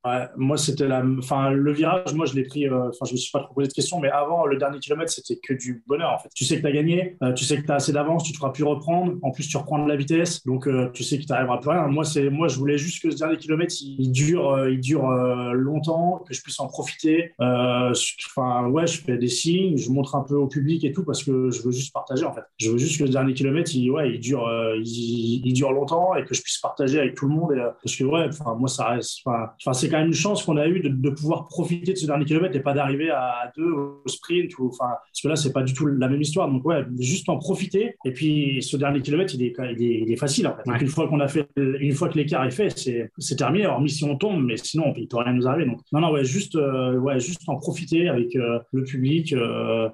Ouais, 0.05 0.27
moi, 0.37 0.57
c'était 0.57 0.87
la, 0.87 1.03
enfin, 1.17 1.51
le 1.51 1.71
virage, 1.71 2.13
moi, 2.13 2.25
je 2.25 2.35
l'ai 2.35 2.43
pris, 2.43 2.67
euh, 2.67 2.89
enfin, 2.89 3.05
je 3.05 3.13
me 3.13 3.17
suis 3.17 3.31
pas 3.31 3.39
trop 3.39 3.53
posé 3.53 3.67
de 3.67 3.73
questions, 3.73 3.99
mais 3.99 4.09
avant, 4.09 4.45
le 4.45 4.57
dernier 4.57 4.79
kilomètre, 4.79 5.11
c'était 5.11 5.39
que 5.41 5.53
du 5.53 5.83
bonheur, 5.87 6.11
en 6.11 6.19
fait. 6.19 6.29
Tu 6.35 6.45
sais 6.45 6.57
que 6.57 6.61
tu 6.61 6.67
as 6.67 6.71
gagné, 6.71 7.17
euh, 7.23 7.33
tu 7.33 7.45
sais 7.45 7.57
que 7.57 7.65
tu 7.65 7.71
as 7.71 7.75
assez 7.75 7.91
d'avance, 7.91 8.23
tu 8.23 8.33
te 8.33 8.37
feras 8.37 8.51
plus 8.51 8.63
reprendre. 8.63 9.15
En 9.21 9.31
plus, 9.31 9.47
tu 9.47 9.57
reprends 9.57 9.83
de 9.83 9.89
la 9.89 9.95
vitesse, 9.95 10.45
donc 10.45 10.67
euh, 10.67 10.89
tu 10.93 11.03
sais 11.03 11.17
qu'il 11.17 11.27
t'arrivera 11.27 11.59
plus 11.59 11.71
rien. 11.71 11.87
Moi, 11.87 12.03
c'est, 12.03 12.29
moi, 12.29 12.47
je 12.47 12.57
voulais 12.57 12.77
juste 12.77 13.01
que 13.01 13.11
ce 13.11 13.17
dernier 13.17 13.37
kilomètre, 13.37 13.73
il, 13.81 14.11
dure, 14.11 14.51
euh, 14.51 14.71
il 14.71 14.79
dure 14.79 15.09
euh, 15.09 15.53
longtemps, 15.53 16.23
que 16.27 16.33
je 16.33 16.41
puisse 16.41 16.59
en 16.59 16.67
profiter. 16.67 17.33
Euh, 17.41 17.93
Enfin, 18.29 18.67
ouais, 18.67 18.85
je 18.85 19.01
fais 19.01 19.17
des 19.17 19.27
signes, 19.27 19.77
je 19.77 19.89
montre 19.89 20.15
un 20.15 20.21
peu 20.21 20.35
au 20.35 20.47
public 20.47 20.83
et 20.83 20.91
tout 20.91 21.03
parce 21.03 21.23
que 21.23 21.49
je 21.49 21.61
veux 21.63 21.71
juste 21.71 21.93
partager, 21.93 22.25
en 22.25 22.33
fait. 22.33 22.43
Je 22.57 22.69
veux 22.69 22.77
juste 22.77 22.99
que 22.99 23.07
ce 23.07 23.11
dernier 23.11 23.33
kilomètre, 23.33 23.71
il, 23.73 23.86
ouais, 23.89 24.13
il 24.13 24.19
dure, 24.19 24.47
euh, 24.47 24.75
il, 24.77 25.41
il 25.45 25.53
dure 25.53 25.71
longtemps 25.71 26.15
et 26.15 26.23
que 26.23 26.33
je 26.33 26.41
puisse 26.41 26.57
partager 26.59 26.99
avec 26.99 27.15
tout 27.15 27.27
le 27.27 27.35
monde. 27.35 27.51
Et, 27.53 27.59
euh, 27.59 27.69
parce 27.83 27.95
que, 27.95 28.03
ouais, 28.03 28.25
enfin, 28.29 28.55
moi, 28.55 28.67
ça 28.67 28.89
reste, 28.89 29.21
enfin, 29.25 29.73
c'est 29.73 29.89
quand 29.89 29.97
même 29.97 30.07
une 30.07 30.13
chance 30.13 30.43
qu'on 30.43 30.57
a 30.57 30.67
eu 30.67 30.79
de, 30.79 30.89
de 30.89 31.09
pouvoir 31.09 31.47
profiter 31.47 31.93
de 31.93 31.97
ce 31.97 32.05
dernier 32.05 32.25
kilomètre 32.25 32.55
et 32.55 32.61
pas 32.61 32.73
d'arriver 32.73 33.09
à 33.09 33.51
deux 33.55 33.71
au 33.71 34.01
sprint 34.07 34.57
ou, 34.59 34.67
enfin, 34.67 34.89
parce 35.11 35.21
que 35.21 35.27
là, 35.27 35.35
c'est 35.35 35.53
pas 35.53 35.63
du 35.63 35.73
tout 35.73 35.85
la 35.87 36.07
même 36.07 36.21
histoire. 36.21 36.49
Donc, 36.49 36.65
ouais, 36.65 36.83
juste 36.99 37.29
en 37.29 37.37
profiter. 37.37 37.95
Et 38.05 38.11
puis, 38.11 38.61
ce 38.61 38.77
dernier 38.77 39.01
kilomètre, 39.01 39.33
il 39.35 39.43
est, 39.43 39.53
il 39.77 39.83
est, 39.83 40.01
il 40.01 40.11
est 40.11 40.17
facile, 40.17 40.47
en 40.47 40.55
fait. 40.55 40.63
Donc, 40.65 40.81
une 40.81 40.87
fois 40.87 41.07
qu'on 41.07 41.19
a 41.19 41.27
fait, 41.27 41.47
une 41.57 41.93
fois 41.93 42.09
que 42.09 42.17
l'écart 42.17 42.45
est 42.45 42.51
fait, 42.51 42.77
c'est, 42.77 43.11
c'est 43.17 43.35
terminé. 43.35 43.67
Hormis 43.67 43.89
si 43.89 44.03
on 44.03 44.15
tombe, 44.17 44.43
mais 44.43 44.57
sinon, 44.57 44.93
il 44.97 45.07
peut 45.07 45.17
rien 45.17 45.33
nous 45.33 45.47
arriver. 45.47 45.65
Donc, 45.65 45.79
non, 45.91 45.99
non, 45.99 46.11
ouais, 46.11 46.23
juste, 46.23 46.55
euh, 46.55 46.97
ouais, 46.97 47.19
juste 47.19 47.41
en 47.47 47.57
profiter 47.57 48.07
avec 48.09 48.33
le 48.35 48.83
public. 48.83 49.33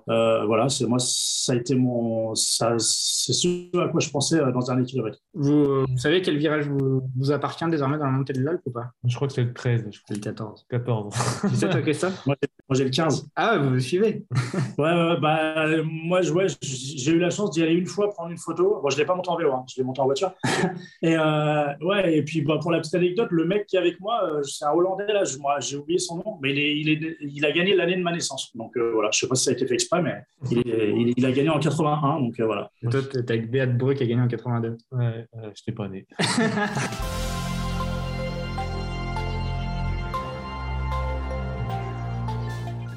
voilà, 0.07 0.69
c'est 0.69 0.85
moi, 0.85 0.99
ça 0.99 1.53
a 1.53 1.55
été 1.55 1.75
mon, 1.75 2.35
ça, 2.35 2.75
c'est 2.77 3.33
ce 3.33 3.47
à 3.83 3.89
quoi 3.89 3.99
je 3.99 4.09
pensais 4.09 4.39
euh, 4.39 4.51
dans 4.51 4.59
dernier 4.61 4.83
kilomètre. 4.85 5.19
Vous, 5.33 5.85
vous 5.85 5.97
savez 5.97 6.21
quel 6.21 6.37
virage 6.37 6.67
vous, 6.67 7.01
vous 7.15 7.31
appartient 7.31 7.65
désormais 7.69 7.97
dans 7.97 8.05
la 8.05 8.11
montée 8.11 8.33
de 8.33 8.41
l'Alpe 8.41 8.61
ou 8.65 8.71
pas? 8.71 8.91
Je 9.05 9.15
crois 9.15 9.27
que 9.27 9.33
c'est 9.33 9.43
le 9.43 9.53
13, 9.53 9.87
je 9.91 9.99
C'est 10.07 10.15
le 10.15 10.19
14. 10.21 10.65
crois. 10.67 10.79
14. 10.79 11.13
Tu 11.49 11.55
sais, 11.55 11.69
toi, 11.69 11.81
Christophe? 11.81 12.25
Moi, 12.25 12.35
j'ai- 12.41 12.49
moi, 12.69 12.77
j'ai 12.77 12.83
le 12.85 12.89
15. 12.89 13.27
Ah, 13.35 13.57
vous 13.57 13.69
vous 13.71 13.79
suivez 13.79 14.25
Ouais, 14.77 15.17
bah, 15.21 15.65
moi, 15.83 16.21
je- 16.21 16.31
ouais, 16.33 16.47
j'ai 16.61 17.11
eu 17.11 17.19
la 17.19 17.29
chance 17.29 17.51
d'y 17.51 17.61
aller 17.63 17.73
une 17.73 17.85
fois, 17.85 18.09
prendre 18.11 18.31
une 18.31 18.37
photo. 18.37 18.79
Bon, 18.81 18.89
je 18.89 18.97
l'ai 18.97 19.05
pas 19.05 19.15
monté 19.15 19.29
en 19.29 19.37
vélo, 19.37 19.51
hein, 19.53 19.63
je 19.69 19.75
l'ai 19.79 19.83
monté 19.85 20.01
en 20.01 20.05
voiture. 20.05 20.31
et 21.01 21.15
euh, 21.17 21.65
ouais, 21.81 22.17
et 22.17 22.23
puis 22.23 22.41
bah, 22.41 22.57
pour 22.61 22.71
la 22.71 22.79
petite 22.79 22.95
anecdote, 22.95 23.27
le 23.31 23.45
mec 23.45 23.65
qui 23.67 23.75
est 23.75 23.79
avec 23.79 23.99
moi, 23.99 24.23
euh, 24.23 24.43
c'est 24.43 24.65
un 24.65 24.71
Hollandais 24.71 25.07
là, 25.11 25.23
j'ai 25.59 25.77
oublié 25.77 25.99
son 25.99 26.17
nom, 26.17 26.37
mais 26.41 26.51
il, 26.51 26.59
est, 26.59 26.77
il, 26.79 26.89
est, 26.89 27.17
il 27.21 27.45
a 27.45 27.51
gagné 27.51 27.75
l'année 27.75 27.95
de 27.97 28.01
ma 28.03 28.11
naissance. 28.11 28.51
Donc 28.55 28.75
euh, 28.77 28.91
voilà, 28.93 29.09
je 29.11 29.19
sais 29.19 29.27
pas 29.27 29.35
si 29.35 29.43
ça 29.45 29.51
a 29.51 29.53
été 29.53 29.65
fait 29.67 29.73
exprès, 29.75 30.01
mais 30.01 30.15
il, 30.51 30.59
est- 30.59 30.93
il, 30.95 31.13
il 31.17 31.25
a 31.25 31.31
gagné 31.31 31.49
en 31.49 31.59
81, 31.59 32.19
donc 32.21 32.39
euh, 32.39 32.45
voilà. 32.45 32.69
Et 32.81 32.87
toi, 32.87 33.01
avec 33.29 33.49
Béat 33.51 33.65
Qui 33.95 34.03
a 34.03 34.05
gagné 34.07 34.21
en 34.21 34.27
82. 34.27 34.77
Ouais, 34.91 35.27
euh, 35.35 35.51
je 35.55 35.63
t'ai 35.63 35.71
pas 35.71 35.87
né. 35.87 36.05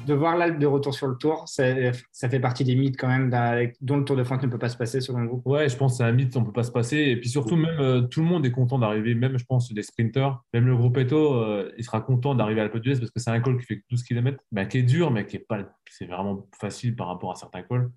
De 0.07 0.13
voir 0.13 0.37
l'Alpe 0.37 0.59
de 0.59 0.65
retour 0.65 0.93
sur 0.93 1.07
le 1.07 1.15
tour, 1.15 1.43
ça, 1.47 1.65
ça 2.11 2.29
fait 2.29 2.39
partie 2.39 2.63
des 2.63 2.75
mythes 2.75 2.97
quand 2.97 3.07
même 3.07 3.29
dont 3.81 3.97
le 3.97 4.05
Tour 4.05 4.15
de 4.15 4.23
France 4.23 4.41
ne 4.43 4.47
peut 4.47 4.57
pas 4.57 4.69
se 4.69 4.77
passer 4.77 5.01
selon 5.01 5.25
vous? 5.25 5.41
Ouais, 5.45 5.67
je 5.69 5.75
pense 5.75 5.93
que 5.93 5.97
c'est 5.97 6.03
un 6.03 6.11
mythe, 6.11 6.35
on 6.37 6.43
peut 6.43 6.51
pas 6.51 6.63
se 6.63 6.71
passer. 6.71 6.97
Et 6.97 7.17
puis 7.17 7.29
surtout, 7.29 7.55
même 7.55 7.79
euh, 7.79 8.01
tout 8.01 8.21
le 8.21 8.27
monde 8.27 8.45
est 8.45 8.51
content 8.51 8.79
d'arriver, 8.79 9.15
même 9.15 9.37
je 9.37 9.45
pense 9.45 9.71
les 9.71 9.83
sprinters, 9.83 10.41
même 10.53 10.65
le 10.65 10.75
groupe 10.75 10.97
Eto, 10.97 11.35
euh, 11.35 11.71
il 11.77 11.83
sera 11.83 12.01
content 12.01 12.35
d'arriver 12.35 12.61
à 12.61 12.63
l'Alpe 12.63 12.77
d'Huez 12.77 12.97
parce 12.97 13.11
que 13.11 13.19
c'est 13.19 13.29
un 13.31 13.39
col 13.39 13.57
qui 13.59 13.65
fait 13.65 13.81
12 13.89 14.03
km, 14.03 14.37
bah, 14.51 14.65
qui 14.65 14.79
est 14.79 14.83
dur, 14.83 15.11
mais 15.11 15.25
qui 15.25 15.35
est 15.37 15.45
pas, 15.47 15.59
c'est 15.89 16.05
vraiment 16.05 16.47
facile 16.59 16.95
par 16.95 17.07
rapport 17.07 17.31
à 17.31 17.35
certains 17.35 17.63
cols. 17.63 17.91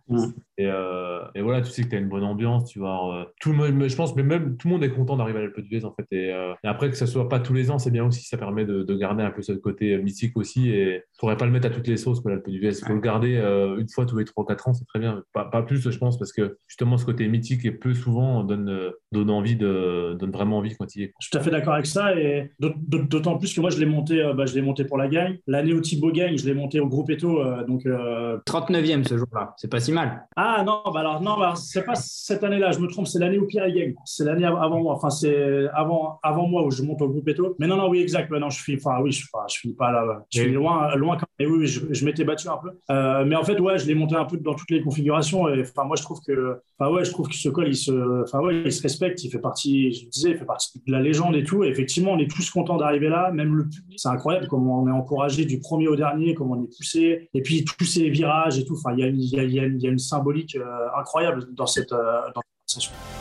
Et, 0.59 0.67
euh, 0.67 1.21
et 1.35 1.43
voilà, 1.43 1.61
tu 1.61 1.71
sais 1.71 1.83
que 1.85 1.89
tu 1.89 1.97
as 1.97 1.99
une 1.99 2.09
bonne 2.09 2.25
ambiance, 2.25 2.69
tu 2.71 2.79
vois. 2.79 3.21
euh, 3.21 3.25
tout 3.41 3.51
le 3.53 3.57
monde, 3.57 3.89
je 3.89 3.97
pense, 3.97 4.15
mais 4.17 4.23
même 4.23 4.57
tout 4.57 4.69
le 4.69 4.75
monde 4.75 4.85
est 4.85 4.91
content 4.91 5.17
d'arriver 5.17 5.39
à 5.39 5.43
l'Alpe 5.43 5.61
d'Huez 5.61 5.85
en 5.85 5.93
fait. 5.93 6.07
Et, 6.11 6.33
euh, 6.33 6.53
et 6.65 6.69
après 6.69 6.91
que 6.91 6.97
ça 6.97 7.07
soit 7.07 7.29
pas 7.29 7.41
tous 7.41 7.55
les 7.55 7.71
ans, 7.71 7.79
c'est 7.79 7.91
bien 7.91 8.05
aussi, 8.05 8.23
ça 8.25 8.37
permet 8.37 8.65
de, 8.65 8.83
de 8.83 8.95
garder 8.97 9.23
un 9.23 9.31
peu 9.31 9.43
ce 9.43 9.53
côté 9.53 9.97
mythique 9.99 10.37
aussi. 10.37 10.71
Et 10.71 11.03
faudrait 11.19 11.37
pas 11.37 11.47
le 11.47 11.53
mettre 11.53 11.67
à 11.67 11.71
toutes 11.71 11.87
les 11.87 11.97
sauces, 12.01 12.21
quoi, 12.21 12.33
l'Alpe 12.33 12.49
d'Huez. 12.49 12.69
Il 12.69 12.75
faut 12.75 12.89
Ouais. 12.89 12.95
le 12.95 13.01
garder 13.01 13.37
euh, 13.37 13.79
une 13.79 13.89
fois 13.89 14.07
tous 14.07 14.17
les 14.19 14.25
3-4 14.25 14.69
ans, 14.69 14.73
c'est 14.75 14.85
très 14.87 14.99
bien. 14.99 15.23
Pas, 15.33 15.45
pas 15.45 15.63
plus, 15.63 15.89
je 15.89 15.99
pense, 15.99 16.19
parce 16.19 16.33
que 16.33 16.57
justement, 16.67 16.97
ce 16.99 17.05
côté 17.05 17.29
mythique 17.29 17.65
et 17.65 17.71
peu 17.73 17.95
souvent 17.95 18.43
donne, 18.45 18.69
euh, 18.69 18.91
donne 19.13 19.31
envie 19.31 19.57
de, 19.57 20.17
donne 20.19 20.31
vraiment 20.33 20.59
envie 20.59 20.75
quand 20.77 20.95
il 20.97 21.03
est. 21.05 21.13
Je 21.21 21.27
suis 21.27 21.31
tout 21.31 21.39
à 21.39 21.41
fait 21.43 21.51
d'accord 21.51 21.75
avec 21.75 21.87
ça, 21.87 22.15
et 22.19 22.51
d'aut- 22.59 22.73
d'aut- 22.77 23.03
d'autant 23.05 23.39
plus 23.39 23.55
que 23.55 23.61
moi, 23.61 23.71
je 23.71 23.79
l'ai 23.79 23.87
monté, 23.87 24.21
euh, 24.23 24.35
bah, 24.35 24.47
je 24.47 24.55
l'ai 24.55 24.63
monté 24.63 24.85
pour 24.85 24.99
la 24.99 25.09
gagne. 25.09 25.39
L'année 25.47 25.73
où 25.73 25.81
Thibaut 25.81 26.11
gagne, 26.13 26.37
je 26.37 26.47
l'ai 26.47 26.55
monté 26.55 26.81
au 26.81 26.89
groupe 26.89 27.11
Eto, 27.11 27.41
euh, 27.41 27.65
donc 27.65 27.87
euh, 27.87 28.39
39e 28.47 29.05
ce 29.05 29.17
jour-là, 29.19 29.55
c'est 29.57 29.71
pas 29.71 29.81
si 29.81 29.93
mal. 29.93 30.27
Ah 30.37 30.63
non, 30.67 30.83
bah 30.93 31.01
alors 31.01 31.21
non, 31.21 31.37
bah, 31.39 31.55
c'est 31.57 31.85
pas 31.85 31.95
cette 31.95 32.43
année-là, 32.45 32.73
je 32.73 32.79
me 32.81 32.87
trompe, 32.89 33.07
c'est 33.07 33.19
l'année 33.19 33.39
où 33.39 33.47
Pierre 33.47 33.71
gagne. 33.71 33.95
C'est 34.05 34.25
l'année 34.25 34.45
av- 34.45 34.57
avant 34.63 34.81
moi, 34.81 34.95
enfin 34.95 35.11
c'est 35.11 35.67
avant, 35.75 36.19
avant 36.23 36.47
moi 36.47 36.65
où 36.65 36.71
je 36.71 36.83
monte 36.83 37.03
au 37.03 37.09
groupe 37.09 37.29
Eto. 37.29 37.57
Mais 37.59 37.67
non, 37.67 37.77
non, 37.77 37.89
oui, 37.89 38.01
exact. 38.01 38.31
Non, 38.31 38.49
je 38.51 38.61
suis, 38.63 38.77
enfin 38.77 39.01
oui, 39.03 39.13
je, 39.13 39.27
enfin, 39.33 39.45
je 39.49 39.55
suis 39.55 39.73
pas 39.75 39.91
là, 39.93 40.25
je 40.33 40.41
suis 40.43 40.53
loin, 40.53 40.95
loin 40.97 41.17
quand 41.17 41.27
même. 41.39 41.49
Et 41.49 41.51
oui, 41.51 41.59
oui, 41.61 41.67
je, 41.67 41.90
je 41.93 42.05
m'étais 42.05 42.25
battu 42.25 42.49
un 42.49 42.57
peu. 42.57 42.71
Euh, 42.91 43.25
mais 43.25 43.37
en 43.37 43.45
fait, 43.45 43.59
ouais, 43.61 43.79
je 43.79 43.87
l'ai 43.87 43.95
monté 43.95 44.15
un 44.15 44.25
peu 44.25 44.37
dans 44.37 44.55
toutes 44.55 44.71
les 44.71 44.83
configurations. 44.83 45.49
Et 45.49 45.63
enfin, 45.63 45.85
moi, 45.85 45.97
je 45.97 46.03
trouve 46.03 46.21
que, 46.21 46.61
enfin 46.79 46.91
ouais, 46.91 47.05
je 47.05 47.11
trouve 47.11 47.29
que 47.29 47.35
ce 47.35 47.49
col, 47.49 47.69
il 47.69 47.77
se, 47.77 48.23
enfin 48.23 48.41
ouais, 48.41 48.63
il 48.65 48.73
se 48.73 48.83
respecte, 48.83 49.23
il 49.25 49.31
fait 49.31 49.39
partie, 49.39 49.93
je 49.93 50.05
le 50.05 50.11
disais, 50.11 50.31
il 50.31 50.39
fait 50.39 50.45
partie 50.45 50.81
de 50.87 50.93
la 50.93 51.01
légende 51.01 51.37
et 51.37 51.45
tout. 51.45 51.65
Effectivement, 51.65 52.13
on 52.13 52.19
est 52.19 52.31
tous 52.31 52.51
contents 52.51 52.77
d'arriver 52.77 53.09
là, 53.09 53.31
même 53.33 53.55
le 53.55 53.69
public. 53.69 53.99
C'est 53.99 54.09
incroyable 54.09 54.47
comment 54.49 54.83
on 54.83 54.89
est 54.89 54.93
encouragé 54.93 55.45
du 55.45 55.61
premier 55.61 55.89
au 55.89 55.97
dernier, 55.97 56.35
comment 56.35 56.55
on 56.55 56.65
est 56.65 56.77
poussé. 56.77 57.29
Et 57.35 57.43
puis 57.43 57.65
tous 57.65 57.85
ces 57.85 58.09
virages 58.09 58.59
et 58.59 58.65
tout. 58.65 58.75
Enfin, 58.75 58.95
il 58.97 59.01
y 59.01 59.05
a, 59.05 59.09
y 59.09 59.47
y 59.47 59.81
y 59.81 59.87
a 59.87 59.91
une 59.91 59.99
symbolique 59.99 60.57
euh, 60.57 60.89
incroyable 60.99 61.47
dans 61.55 61.67
cette, 61.67 61.93
euh, 61.93 62.21
dans 62.35 62.41
cette 62.41 62.81
sensation. 62.81 63.20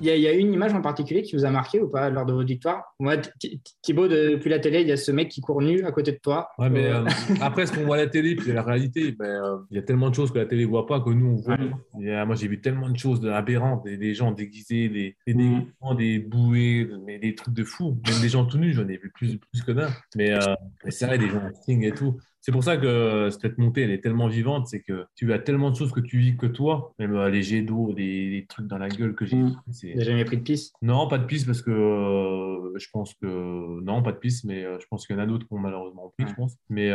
Il 0.00 0.06
y, 0.08 0.20
y 0.20 0.28
a 0.28 0.32
une 0.32 0.52
image 0.52 0.72
en 0.74 0.80
particulier 0.80 1.22
qui 1.22 1.34
vous 1.34 1.44
a 1.44 1.50
marqué 1.50 1.80
ou 1.80 1.88
pas 1.88 2.08
lors 2.10 2.24
de 2.24 2.32
votre 2.32 2.46
victoire? 2.46 2.82
Moi, 3.00 3.16
Thi- 3.16 3.60
Thibaut, 3.82 4.06
de- 4.06 4.30
depuis 4.32 4.48
la 4.50 4.58
télé, 4.60 4.82
il 4.82 4.88
y 4.88 4.92
a 4.92 4.96
ce 4.96 5.10
mec 5.10 5.28
qui 5.28 5.40
court 5.40 5.60
nu 5.60 5.84
à 5.84 5.90
côté 5.92 6.12
de 6.12 6.18
toi. 6.18 6.48
Ouais, 6.58 6.70
mais 6.70 6.86
Euh, 6.86 7.04
euh, 7.04 7.34
après, 7.40 7.66
ce 7.66 7.72
qu'on 7.72 7.84
voit 7.84 7.96
à 7.96 8.00
la 8.00 8.06
télé, 8.06 8.36
puis 8.36 8.52
la 8.52 8.62
réalité, 8.62 9.16
euh, 9.20 9.58
il 9.70 9.76
y 9.76 9.78
a 9.78 9.82
tellement 9.82 10.10
de 10.10 10.14
choses 10.14 10.30
que 10.32 10.38
la 10.38 10.46
télé 10.46 10.62
ne 10.64 10.68
voit 10.70 10.86
pas, 10.86 11.00
que 11.00 11.10
nous, 11.10 11.26
on 11.32 11.36
voit. 11.36 11.58
Ouais. 11.94 12.24
Moi, 12.24 12.34
j'ai 12.36 12.46
vu 12.48 12.60
tellement 12.60 12.88
de 12.88 12.96
choses 12.98 13.26
aberrantes, 13.26 13.84
des, 13.84 13.96
des 13.96 14.14
gens 14.14 14.30
déguisés, 14.32 14.88
des, 14.88 15.16
des 15.26 15.34
Mhm. 15.34 15.66
des 15.96 16.18
bouées, 16.20 16.88
mais 17.04 17.18
des 17.18 17.34
trucs 17.34 17.54
de 17.54 17.64
fou. 17.64 17.98
Même 18.08 18.20
des 18.20 18.28
gens 18.28 18.44
tout 18.44 18.58
nus, 18.58 18.72
j'en 18.74 18.86
ai 18.88 18.96
vu 18.98 19.10
plus, 19.14 19.38
plus 19.38 19.62
que 19.62 19.72
d'un. 19.72 19.88
Mais, 20.16 20.32
mais 20.84 20.90
c'est 20.90 21.06
vrai, 21.06 21.18
des 21.18 21.28
gens 21.28 21.42
en 21.44 21.52
string 21.54 21.82
et 21.84 21.92
tout. 21.92 22.16
C'est 22.48 22.52
pour 22.52 22.64
ça 22.64 22.78
que 22.78 23.28
cette 23.28 23.58
montée, 23.58 23.82
elle 23.82 23.90
est 23.90 24.00
tellement 24.00 24.26
vivante, 24.26 24.68
c'est 24.68 24.80
que 24.80 25.04
tu 25.14 25.30
as 25.34 25.38
tellement 25.38 25.70
de 25.70 25.76
choses 25.76 25.92
que 25.92 26.00
tu 26.00 26.18
vis 26.18 26.34
que 26.38 26.46
toi, 26.46 26.94
même 26.98 27.14
euh, 27.14 27.28
les 27.28 27.42
jets 27.42 27.60
d'eau, 27.60 27.92
des, 27.92 28.30
des 28.30 28.46
trucs 28.48 28.66
dans 28.66 28.78
la 28.78 28.88
gueule 28.88 29.14
que 29.14 29.26
j'ai 29.26 29.36
c'est- 29.70 29.92
J'ai 29.94 30.02
jamais 30.04 30.24
pris 30.24 30.38
de 30.38 30.42
piste? 30.44 30.74
Non, 30.80 31.08
pas 31.08 31.18
de 31.18 31.26
piste 31.26 31.44
parce 31.44 31.60
que 31.60 31.70
euh, 31.70 32.72
je 32.78 32.86
pense 32.90 33.12
que 33.12 33.80
non, 33.82 34.02
pas 34.02 34.12
de 34.12 34.16
piste, 34.16 34.46
mais 34.46 34.64
euh, 34.64 34.78
je 34.80 34.86
pense 34.86 35.06
qu'il 35.06 35.14
y 35.14 35.18
en 35.18 35.22
a 35.22 35.26
d'autres 35.26 35.46
qui 35.46 35.52
ont 35.52 35.58
malheureusement 35.58 36.10
pris, 36.16 36.24
Ouais. 36.24 36.30
je 36.30 36.36
pense. 36.36 36.56
Mais, 36.70 36.90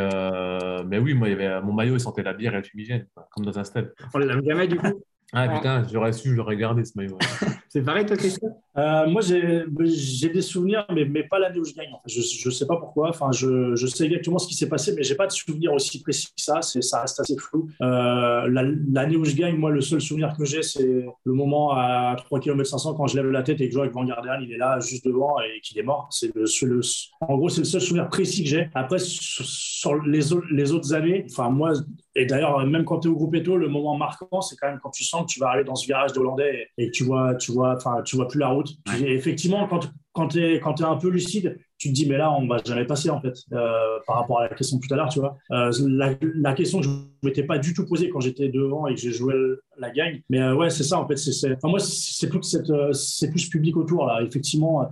mais 0.88 0.98
oui, 0.98 1.14
moi, 1.14 1.28
il 1.28 1.38
y 1.38 1.40
avait, 1.40 1.62
mon 1.62 1.72
maillot, 1.72 1.94
il 1.94 2.00
sentait 2.00 2.24
la 2.24 2.34
bière 2.34 2.54
et 2.54 2.58
le 2.58 2.64
fumigène, 2.64 3.06
quoi, 3.14 3.28
comme 3.30 3.44
dans 3.44 3.56
un 3.56 3.62
stade. 3.62 3.94
On 4.12 4.18
l'a 4.18 4.34
jamais 4.42 4.66
du 4.66 4.74
coup? 4.76 5.04
Ah 5.34 5.48
putain, 5.56 5.82
j'aurais 5.92 6.12
su, 6.12 6.30
je 6.30 6.34
l'aurais 6.34 6.56
gardé 6.56 6.84
ce 6.84 6.92
maillot. 6.96 7.18
C'est 7.68 7.82
pareil, 7.82 8.06
toi, 8.06 8.16
Christophe 8.16 8.52
Euh, 8.76 9.08
moi, 9.08 9.20
j'ai 9.20 10.28
des 10.28 10.42
souvenirs, 10.42 10.84
mais, 10.94 11.04
mais 11.04 11.24
pas 11.24 11.38
l'année 11.40 11.58
où 11.58 11.64
je 11.64 11.74
gagne. 11.74 11.88
Je 12.06 12.20
ne 12.48 12.52
sais 12.52 12.66
pas 12.66 12.76
pourquoi. 12.76 13.08
Enfin, 13.08 13.32
je, 13.32 13.74
je 13.74 13.86
sais 13.88 14.04
exactement 14.04 14.38
ce 14.38 14.46
qui 14.46 14.54
s'est 14.54 14.68
passé, 14.68 14.92
mais 14.96 15.02
j'ai 15.02 15.16
pas 15.16 15.26
de 15.26 15.32
souvenir 15.32 15.72
aussi 15.72 16.00
précis 16.00 16.26
que 16.28 16.42
ça. 16.42 16.62
C'est- 16.62 16.82
Ça 16.82 17.00
reste 17.00 17.18
assez 17.18 17.36
flou. 17.36 17.68
Euh, 17.82 18.48
la- 18.48 18.62
L'année 18.92 19.16
où 19.16 19.24
je 19.24 19.34
gagne, 19.34 19.56
moi, 19.56 19.70
le 19.70 19.80
seul 19.80 20.00
souvenir 20.00 20.34
que 20.38 20.44
j'ai, 20.44 20.62
c'est 20.62 20.84
le 21.24 21.32
moment 21.32 21.72
à 21.72 22.14
3 22.16 22.38
km 22.40 22.68
500 22.68 22.94
quand 22.94 23.06
je 23.08 23.16
lève 23.16 23.28
la 23.30 23.42
tête 23.42 23.60
et 23.60 23.66
que 23.66 23.72
je 23.72 23.78
vois 23.78 23.88
que 23.88 23.92
Van 23.94 24.04
Garderen, 24.04 24.40
il 24.42 24.52
est 24.52 24.56
là 24.58 24.78
juste 24.80 25.04
devant 25.04 25.34
et 25.40 25.60
qu'il 25.60 25.76
est 25.78 25.82
mort. 25.82 26.08
C'est 26.12 26.32
le, 26.34 26.46
seul- 26.46 26.68
le- 26.68 26.80
en 27.22 27.36
gros, 27.36 27.48
c'est 27.48 27.62
le 27.62 27.64
seul 27.64 27.80
souvenir 27.80 28.08
précis 28.08 28.44
que 28.44 28.50
j'ai. 28.50 28.68
Après, 28.74 28.98
sur, 29.00 29.44
sur 29.44 29.96
les, 30.04 30.32
autres, 30.32 30.46
les 30.52 30.70
autres 30.72 30.94
années, 30.94 31.26
enfin, 31.30 31.50
moi, 31.50 31.72
et 32.16 32.26
d'ailleurs, 32.26 32.64
même 32.66 32.84
quand 32.84 33.00
tu 33.00 33.08
es 33.08 33.10
au 33.10 33.14
groupe 33.14 33.34
Eto, 33.34 33.56
le 33.56 33.68
moment 33.68 33.96
marquant, 33.96 34.40
c'est 34.40 34.56
quand 34.56 34.68
même 34.68 34.78
quand 34.82 34.90
tu 34.90 35.04
sens 35.04 35.22
que 35.22 35.32
tu 35.32 35.40
vas 35.40 35.48
arriver 35.48 35.64
dans 35.64 35.74
ce 35.74 35.86
virage 35.86 36.12
de 36.12 36.20
Hollandais 36.20 36.68
et, 36.78 36.84
et 36.84 36.90
tu 36.90 37.04
vois, 37.04 37.34
tu 37.34 37.52
vois, 37.52 37.74
enfin, 37.76 38.02
tu 38.02 38.16
vois 38.16 38.28
plus 38.28 38.38
la 38.38 38.48
route. 38.48 38.68
Tu- 38.86 39.06
effectivement, 39.08 39.66
quand, 39.66 39.90
quand 40.14 40.28
tu 40.28 40.42
es, 40.42 40.56
es 40.56 40.82
un 40.82 40.96
peu 40.96 41.10
lucide, 41.10 41.58
tu 41.78 41.88
te 41.88 41.94
dis, 41.94 42.08
mais 42.08 42.16
là, 42.16 42.32
on 42.32 42.46
va 42.46 42.58
jamais 42.64 42.84
passer, 42.84 43.10
en 43.10 43.20
fait, 43.20 43.34
euh, 43.52 43.98
par 44.06 44.16
rapport 44.16 44.40
à 44.40 44.48
la 44.48 44.54
question 44.54 44.78
tout 44.78 44.92
à 44.94 44.96
l'heure, 44.96 45.08
tu 45.08 45.18
vois. 45.18 45.36
Euh, 45.50 45.70
la, 45.86 46.54
question 46.54 46.78
que 46.80 46.86
je 46.86 46.90
ne 46.90 46.96
m'étais 47.22 47.42
pas 47.42 47.58
du 47.58 47.74
tout 47.74 47.84
posée 47.84 48.08
quand 48.08 48.20
j'étais 48.20 48.48
devant 48.48 48.86
et 48.86 48.94
que 48.94 49.00
j'ai 49.00 49.12
joué 49.12 49.34
la 49.78 49.90
gagne. 49.90 50.22
Mais 50.30 50.40
euh, 50.40 50.54
ouais, 50.54 50.70
c'est 50.70 50.84
ça, 50.84 50.98
en 50.98 51.06
fait. 51.06 51.16
enfin, 51.56 51.68
moi, 51.68 51.80
c'est 51.80 52.30
cette, 52.30 52.30
tout 52.30 52.42
ce 52.42 53.50
public 53.50 53.76
autour, 53.76 54.06
là. 54.06 54.22
Effectivement, 54.22 54.88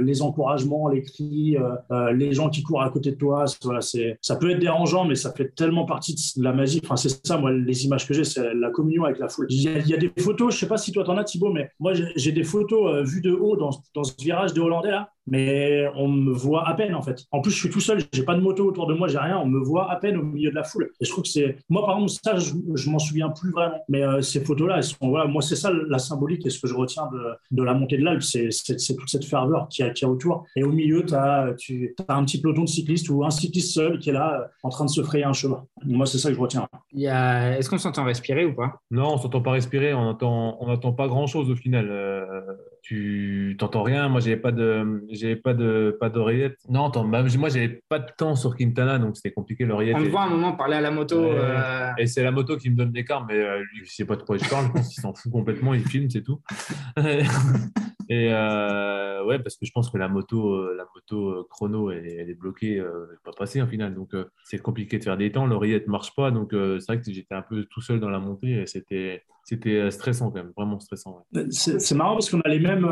les 0.00 0.22
encouragements, 0.22 0.88
les 0.88 1.02
cris, 1.02 1.56
les 2.14 2.32
gens 2.32 2.50
qui 2.50 2.62
courent 2.62 2.82
à 2.82 2.90
côté 2.90 3.12
de 3.12 3.16
toi, 3.16 3.44
voilà, 3.62 3.80
ça 3.80 4.36
peut 4.36 4.50
être 4.50 4.58
dérangeant, 4.58 5.04
mais 5.04 5.14
ça 5.14 5.32
fait 5.32 5.54
tellement 5.54 5.84
partie 5.84 6.14
de 6.36 6.42
la 6.42 6.52
magie. 6.52 6.80
Enfin, 6.84 6.96
c'est 6.96 7.24
ça, 7.24 7.38
moi, 7.38 7.52
les 7.52 7.84
images 7.84 8.06
que 8.06 8.14
j'ai, 8.14 8.24
c'est 8.24 8.54
la 8.54 8.70
communion 8.70 9.04
avec 9.04 9.18
la 9.18 9.28
foule. 9.28 9.46
Il 9.48 9.62
y 9.62 9.94
a, 9.94 9.96
des 9.96 10.12
photos, 10.18 10.54
je 10.54 10.60
sais 10.60 10.68
pas 10.68 10.78
si 10.78 10.92
toi 10.92 11.04
t'en 11.04 11.16
as, 11.16 11.24
Thibaut, 11.24 11.52
mais 11.52 11.70
moi, 11.78 11.92
j'ai 12.16 12.32
des 12.32 12.44
photos 12.44 13.08
vues 13.08 13.20
de 13.20 13.32
haut 13.32 13.56
dans, 13.56 13.70
dans 13.94 14.04
ce 14.04 14.14
virage 14.32 14.52
des 14.54 14.60
Hollandais, 14.60 14.90
là, 14.90 15.10
mais 15.26 15.86
on 15.94 16.08
me 16.08 16.32
voit 16.32 16.68
à 16.68 16.74
peine, 16.74 16.94
en 16.94 17.02
fait. 17.02 17.24
En 17.30 17.40
plus, 17.40 17.52
je 17.52 17.58
suis 17.58 17.70
tout 17.70 17.80
seul, 17.80 18.00
j'ai 18.12 18.24
pas 18.24 18.34
de 18.34 18.40
moto 18.40 18.64
autour 18.66 18.86
de 18.88 18.94
moi, 18.94 19.06
j'ai 19.08 19.18
rien, 19.18 19.38
on 19.38 19.46
me 19.46 19.60
voit 19.60 19.90
à 19.90 19.96
peine 19.96 20.16
au 20.16 20.22
milieu 20.22 20.50
de 20.50 20.54
la 20.56 20.64
foule. 20.64 20.90
Et 21.00 21.04
je 21.04 21.10
trouve 21.10 21.22
que 21.24 21.30
c'est, 21.30 21.56
moi, 21.68 21.84
par 21.86 21.94
exemple, 21.94 22.10
ça, 22.24 22.36
je, 22.38 22.52
je 22.74 22.90
m'en 22.90 22.98
souviens 22.98 23.28
plus 23.30 23.52
vraiment. 23.52 23.80
Mais 23.88 24.02
euh, 24.02 24.20
ces 24.20 24.44
photos-là, 24.44 24.78
elles 24.78 24.82
sont, 24.84 25.08
voilà, 25.08 25.26
moi, 25.26 25.42
c'est 25.42 25.56
ça 25.56 25.70
la 25.88 25.98
symbolique 25.98 26.44
et 26.46 26.50
ce 26.50 26.58
que 26.60 26.66
je 26.66 26.74
retiens 26.74 27.08
de, 27.12 27.22
de 27.56 27.62
la 27.62 27.74
montée 27.74 27.98
de 27.98 28.04
l'Alpe, 28.04 28.22
c'est 28.22 28.48
toute 28.96 29.08
cette 29.08 29.24
ferveur 29.24 29.68
qu'il 29.68 29.84
y, 29.84 29.88
a- 29.88 29.92
qu'il 29.92 30.06
y 30.06 30.10
a 30.10 30.12
autour. 30.12 30.44
Et 30.56 30.64
au 30.64 30.72
milieu, 30.72 31.04
tu 31.04 31.14
as, 31.14 31.54
tu 31.58 31.94
as 32.08 32.16
un 32.16 32.24
petit 32.24 32.40
peloton 32.40 32.62
de 32.62 32.68
cyclistes 32.68 33.08
ou 33.08 33.24
un 33.24 33.30
cycliste 33.30 33.72
seul 33.74 33.98
qui 34.00 34.10
est 34.10 34.14
là 34.14 34.40
euh, 34.40 34.44
en 34.64 34.70
train 34.70 34.86
de 34.86 34.90
se 34.90 35.02
frayer 35.02 35.24
un 35.24 35.32
chemin. 35.32 35.64
Moi, 35.84 36.06
c'est 36.06 36.18
ça 36.18 36.30
que 36.30 36.34
je 36.34 36.40
retiens. 36.40 36.66
A... 37.08 37.58
Est-ce 37.58 37.70
qu'on 37.70 37.78
s'entend 37.78 38.04
respirer 38.04 38.44
ou 38.44 38.54
pas? 38.54 38.80
Non, 38.90 39.14
on 39.14 39.18
s'entend 39.18 39.40
pas 39.40 39.52
respirer, 39.52 39.94
on 39.94 40.00
entend, 40.08 40.56
on 40.60 40.68
entend 40.68 40.92
pas 40.92 41.06
grand 41.06 41.26
chose 41.28 41.48
au 41.50 41.56
final. 41.56 41.88
Euh, 41.90 42.30
tu 42.82 43.54
t'entends 43.58 43.84
rien. 43.84 44.08
Moi, 44.08 44.20
j'avais 44.20 44.36
pas 44.36 44.50
de, 44.52 45.04
j'avais 45.10 45.36
pas 45.36 45.54
de, 45.54 45.96
pas 46.00 46.10
d'oreillette. 46.10 46.56
Non, 46.68 46.86
attends, 46.88 47.04
bah, 47.06 47.22
moi, 47.38 47.48
j'avais 47.48 47.80
pas 47.88 48.00
de 48.00 48.10
temps 48.18 48.34
sur 48.34 48.56
Quintana, 48.56 48.98
donc 48.98 49.16
c'était 49.16 49.30
compliqué 49.32 49.64
l'oreillette. 49.64 49.96
On 49.98 50.04
Et- 50.04 50.08
voit 50.08 50.22
un 50.24 50.30
moment 50.30 50.52
parler 50.52 50.74
à 50.76 50.80
la 50.80 50.90
moto. 50.90 51.20
Ouais. 51.22 51.30
euh, 51.38 51.90
Et 51.96 52.06
c'est 52.06 52.22
la 52.24 52.32
moto 52.32 52.56
qui 52.56 52.70
me 52.70 52.76
donne 52.76 52.92
l'écart, 52.92 53.24
mais 53.24 53.34
euh, 53.36 53.58
lui, 53.60 53.84
je 53.84 53.90
sais 53.92 54.04
pas 54.04 54.16
de 54.16 54.22
quoi 54.22 54.36
je 54.36 54.48
parle. 54.48 54.66
Je 54.66 54.72
pense 54.72 54.88
qu'il 54.92 55.00
s'en 55.00 55.14
fout 55.14 55.30
complètement. 55.30 55.74
Il 55.74 55.84
filme, 55.88 56.10
c'est 56.10 56.22
tout. 56.22 56.40
et 58.08 58.28
euh, 58.32 59.24
ouais, 59.24 59.38
parce 59.38 59.56
que 59.56 59.66
je 59.66 59.72
pense 59.72 59.90
que 59.90 59.98
la 59.98 60.08
moto, 60.08 60.54
euh, 60.54 60.74
la 60.76 60.84
moto 60.94 61.28
euh, 61.30 61.46
chrono, 61.50 61.90
elle, 61.90 62.06
est- 62.06 62.34
bloquée, 62.34 62.76
elle 62.76 62.84
peut 63.22 63.30
pas 63.30 63.32
passer 63.38 63.60
en 63.62 63.66
final. 63.66 63.94
Donc 63.94 64.10
c'est 64.44 64.58
compliqué 64.58 64.98
de 64.98 65.04
faire 65.04 65.16
des 65.16 65.30
temps. 65.32 65.46
L'oreillette 65.46 65.86
marche 65.86 66.14
pas, 66.14 66.30
donc 66.30 66.50
c'est 66.52 66.86
vrai 66.86 67.00
que 67.00 67.12
j'étais 67.12 67.34
un 67.34 67.42
peu 67.42 67.64
tout 67.66 67.80
seul 67.80 68.00
dans 68.00 68.08
la 68.10 68.18
montée. 68.18 68.66
C'était, 68.66 69.22
c'était 69.44 69.90
stressant 69.90 70.30
quand 70.30 70.38
même, 70.42 70.52
vraiment 70.56 70.80
stressant. 70.80 71.26
C'est 71.50 71.94
marrant 71.94 72.14
parce 72.14 72.30
qu'on 72.30 72.40
a 72.40 72.48
les 72.48 72.58
mêmes, 72.58 72.86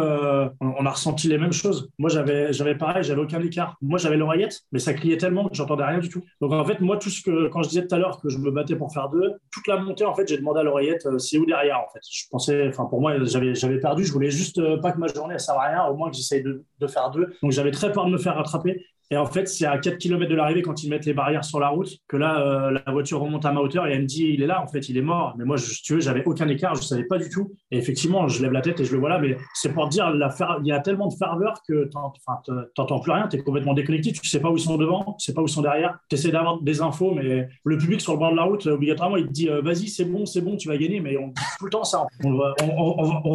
on 0.61 0.87
a 0.87 0.90
ressenti 0.90 1.29
les 1.29 1.38
mêmes 1.38 1.52
choses. 1.52 1.90
Moi, 1.99 2.11
j'avais, 2.11 2.52
j'avais 2.52 2.75
pareil, 2.76 3.02
j'avais 3.02 3.21
aucun 3.23 3.40
écart. 3.40 3.76
Moi, 3.81 3.99
j'avais 3.99 4.17
l'oreillette, 4.17 4.61
mais 4.73 4.79
ça 4.79 4.93
criait 4.95 5.17
tellement 5.17 5.49
que 5.49 5.55
j'entendais 5.55 5.85
rien 5.85 5.99
du 5.99 6.09
tout. 6.09 6.23
Donc, 6.40 6.52
en 6.52 6.64
fait, 6.64 6.81
moi, 6.81 6.97
tout 6.99 7.09
ce 7.11 7.23
que, 7.23 7.49
quand 7.49 7.62
je 7.62 7.69
disais 7.71 7.87
tout 7.87 7.95
à 7.95 7.99
l'heure 7.99 8.21
que 8.21 8.29
je 8.29 8.38
me 8.38 8.50
battais 8.50 8.76
pour 8.76 8.93
faire 8.93 9.09
deux, 9.09 9.33
toute 9.50 9.67
la 9.67 9.79
montée, 9.79 10.05
en 10.05 10.14
fait, 10.14 10.29
j'ai 10.29 10.37
demandé 10.37 10.61
à 10.61 10.62
l'oreillette, 10.62 11.07
c'est 11.19 11.38
où 11.38 11.47
derrière, 11.47 11.79
en 11.79 11.88
fait? 11.93 12.00
Je 12.11 12.25
pensais, 12.31 12.69
enfin, 12.69 12.85
pour 12.85 13.00
moi, 13.00 13.23
j'avais, 13.25 13.55
j'avais 13.55 13.81
perdu. 13.81 14.05
Je 14.05 14.12
voulais 14.12 14.31
juste 14.31 14.61
pas 14.81 14.93
que 14.93 14.99
ma 15.00 15.09
journée, 15.09 15.35
elle 15.35 15.40
serve 15.40 15.59
à 15.59 15.69
rien, 15.69 15.85
au 15.87 15.97
moins 15.97 16.11
que 16.11 16.16
j'essaye 16.16 16.42
de, 16.42 16.64
de 16.78 16.87
faire 16.87 17.11
deux. 17.11 17.35
Donc, 17.42 17.52
j'avais 17.52 17.71
très 17.71 17.90
peur 17.92 18.07
de 18.07 18.11
me 18.11 18.19
faire 18.19 18.37
rattraper. 18.37 18.85
Et 19.12 19.17
en 19.17 19.26
fait, 19.26 19.49
c'est 19.49 19.67
à 19.67 19.76
4 19.79 19.99
km 19.99 20.31
de 20.31 20.37
l'arrivée, 20.37 20.62
quand 20.62 20.85
ils 20.85 20.88
mettent 20.88 21.07
les 21.07 21.14
barrières 21.14 21.45
sur 21.45 21.59
la 21.59 21.69
route, 21.69 21.99
que 22.07 22.17
là, 22.17 22.40
euh, 22.40 22.79
la 22.87 22.93
voiture 22.93 23.21
remonte 23.21 23.45
à 23.45 23.52
ma 23.52 23.61
hauteur 23.61 23.87
et 23.88 23.93
elle 23.93 24.02
me 24.02 24.07
dit, 24.07 24.29
il 24.33 24.43
est 24.43 24.47
là, 24.47 24.62
en 24.62 24.69
fait, 24.69 24.88
il 24.88 24.97
est 24.97 25.02
mort. 25.02 25.35
Mais 25.37 25.45
moi, 25.45 25.57
je, 25.57 25.64
si 25.64 25.83
tu 25.83 25.95
veux, 25.95 26.00
j'avais 26.00 26.25
aucun 26.25 26.47
écart, 26.49 26.76
je 26.76 26.83
savais 26.83 27.05
pas 27.05 27.19
du 27.19 27.29
tout. 27.29 27.52
Et 27.71 27.79
effectivement, 27.79 28.29
je 28.29 28.40
lève 28.40 28.52
la 28.52 28.61
tête 28.61 28.79
et 28.79 28.85
je 28.85 28.93
le 28.93 28.99
vois 28.99 29.09
là, 29.09 29.19
mais 29.19 29.37
c'est 29.55 29.73
pour 29.73 29.88
dire, 29.88 30.12
il 30.14 30.67
y 30.67 30.73
a 30.73 30.81
tellement 30.81 31.09
de 31.09 31.14
ferveur 31.14 31.55
que 31.67 31.88
te- 31.88 32.73
t'entends 32.75 33.00
plus 33.00 33.12
rien, 33.12 33.26
tu 33.26 33.37
es 33.37 33.43
complètement 33.43 33.75
déconnecté, 33.75 34.12
tu 34.12 34.29
sais 34.29 34.40
pas 34.40 34.50
où 34.50 34.57
ils 34.57 34.61
sont 34.61 34.76
devant, 34.76 35.17
tu 35.19 35.26
sais 35.26 35.35
pas 35.35 35.43
où 35.43 35.47
ils 35.47 35.50
sont 35.50 35.62
derrière, 35.62 35.99
tu 36.09 36.14
essaies 36.14 36.31
d'avoir 36.31 36.61
des 36.61 36.81
infos, 36.81 37.12
mais 37.12 37.49
le 37.64 37.79
public 37.79 38.00
sur 38.00 38.12
le 38.12 38.19
bord 38.19 38.31
de 38.31 38.37
la 38.37 38.45
route, 38.45 38.67
obligatoirement, 38.67 39.17
il 39.17 39.26
te 39.26 39.33
dit, 39.33 39.49
euh, 39.49 39.61
vas-y, 39.61 39.88
c'est 39.88 40.05
bon, 40.05 40.25
c'est 40.25 40.40
bon, 40.40 40.57
tu 40.57 40.69
vas 40.69 40.76
gagner, 40.76 41.00
mais 41.00 41.17
on 41.17 41.29
dit 41.29 41.43
tout 41.59 41.64
le 41.64 41.71
temps 41.71 41.85
ça. 41.85 42.07
On 42.25 42.35
va, 42.35 42.55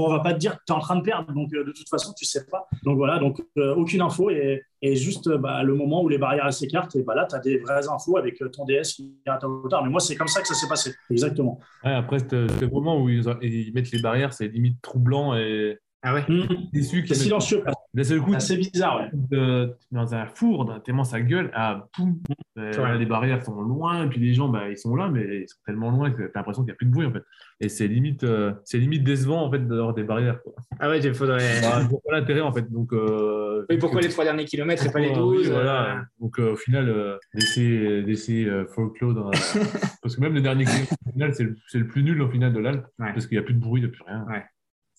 va, 0.10 0.20
pas 0.20 0.34
te 0.34 0.40
dire 0.40 0.54
que 0.54 0.62
tu 0.66 0.74
es 0.74 0.76
en 0.76 0.80
train 0.80 0.96
de 0.96 1.02
perdre, 1.02 1.34
donc 1.34 1.54
euh, 1.54 1.64
de 1.66 1.72
toute 1.72 1.90
façon, 1.90 2.14
tu 2.18 2.26
sais 2.26 2.46
pas. 2.50 2.66
Donc 2.84 2.98
voilà, 2.98 3.20
donc 3.20 3.42
euh, 3.58 3.76
aucune 3.76 4.02
info 4.02 4.30
et, 4.30 4.62
et 4.92 4.96
juste 4.96 5.30
bah, 5.38 5.64
le 5.64 5.74
moment 5.76 6.04
où 6.04 6.10
les 6.10 6.18
barrières 6.18 6.52
s'écartent, 6.54 6.96
et 6.96 7.04
bah, 7.04 7.16
là, 7.16 7.26
tu 7.30 7.36
as 7.36 7.40
des 7.40 7.58
vraies 7.58 7.88
infos 7.88 8.18
avec 8.18 8.42
euh, 8.42 8.50
ton 8.50 8.66
DS 8.66 8.94
qui 8.96 9.14
est 9.26 9.30
à 9.30 9.38
ta 9.38 9.48
hauteur. 9.48 9.84
Mais 9.84 9.90
moi, 9.90 10.00
c'est 10.00 10.16
comme 10.16 10.28
ça 10.28 10.42
que 10.42 10.48
ça 10.48 10.54
s'est 10.54 10.68
passé, 10.68 10.94
exactement. 11.10 11.60
Ouais, 11.84 11.94
après, 11.94 12.20
ce 12.20 12.66
moment 12.66 13.02
où 13.02 13.10
ils, 13.10 13.24
ils 13.42 13.74
mettent 13.74 13.92
les 13.92 14.02
barrières, 14.02 14.34
c'est 14.34 14.48
limite 14.48 14.82
troublant 14.82 15.36
et 15.36 15.78
Ah 16.04 16.14
ouais 16.14 16.24
Mmh. 16.28 16.48
déçu. 16.74 17.02
mettent- 17.02 17.14
silencieux, 17.16 17.64
D'un 17.96 18.04
seul 18.04 18.20
coup, 18.20 18.34
c'est 18.40 18.58
bizarre, 18.58 18.98
ouais. 19.00 19.10
de- 19.14 19.74
dans 19.92 20.14
un 20.14 20.26
four, 20.28 20.66
dans- 20.66 20.80
tellement 20.82 21.06
ça 21.06 21.22
gueule, 21.22 21.50
ah, 21.54 21.88
poum, 21.96 22.18
euh, 22.58 22.98
les 22.98 23.06
barrières 23.06 23.42
sont 23.44 23.62
loin, 23.62 24.04
et 24.04 24.10
puis 24.10 24.20
les 24.20 24.34
gens, 24.34 24.50
bah, 24.50 24.70
ils 24.70 24.78
sont 24.78 24.96
là, 24.98 25.08
mais 25.10 25.44
ils 25.44 25.48
sont 25.48 25.58
tellement 25.66 25.92
loin 25.92 26.12
que 26.12 26.24
tu 26.24 26.24
as 26.24 26.32
l'impression 26.40 26.64
qu'il 26.64 26.68
n'y 26.72 26.74
a 26.74 26.76
plus 26.76 26.88
de 26.88 26.92
bruit, 26.92 27.06
en 27.06 27.12
fait. 27.14 27.24
Et 27.62 27.70
c'est 27.70 27.88
limite, 27.88 28.26
euh, 28.26 28.52
c'est 28.66 28.80
limite 28.80 29.04
décevant, 29.06 29.44
en 29.46 29.50
fait, 29.50 29.66
d'avoir 29.66 29.94
des 29.94 30.04
barrières. 30.04 30.42
quoi. 30.44 30.54
Ah 30.80 30.90
ouais, 30.90 31.00
il 31.00 31.14
faudrait. 31.14 31.62
Bah, 31.62 31.80
l'intérêt, 32.12 32.42
en 32.42 32.52
fait. 32.52 32.70
Donc, 32.70 32.92
euh, 32.92 33.66
Oui, 33.70 33.78
pourquoi 33.78 34.02
les 34.02 34.10
trois 34.10 34.26
derniers 34.26 34.46
kilomètres 34.46 34.86
et 34.86 34.92
pas 34.92 35.00
les 35.00 35.10
Oui, 35.10 35.16
12 35.16 35.50
voilà. 35.52 36.04
Donc, 36.20 36.38
au 36.40 36.56
final, 36.58 37.18
laisser, 37.34 38.02
laisser 38.02 38.46
folklore 38.76 39.32
Parce 40.02 40.16
que 40.18 40.22
même 40.22 40.34
le 40.34 40.42
dernier 40.42 40.66
kilomètre, 40.66 41.36
c'est 41.68 41.78
le, 41.80 41.88
plus 41.88 42.04
nul, 42.04 42.22
au 42.22 42.30
final, 42.30 42.52
de 42.52 42.60
l'Alpe, 42.60 42.86
Ouais. 43.00 43.14
parce 43.14 43.26
qu'il 43.26 43.38
n'y 43.38 43.44
a 43.44 43.46
plus 43.46 43.54
de 43.54 43.60
bruit, 43.60 43.82
il 43.82 43.86
n'y 43.86 43.90
a 43.90 43.94
plus 43.94 44.04
rien. 44.06 44.26
Ouais. 44.30 44.44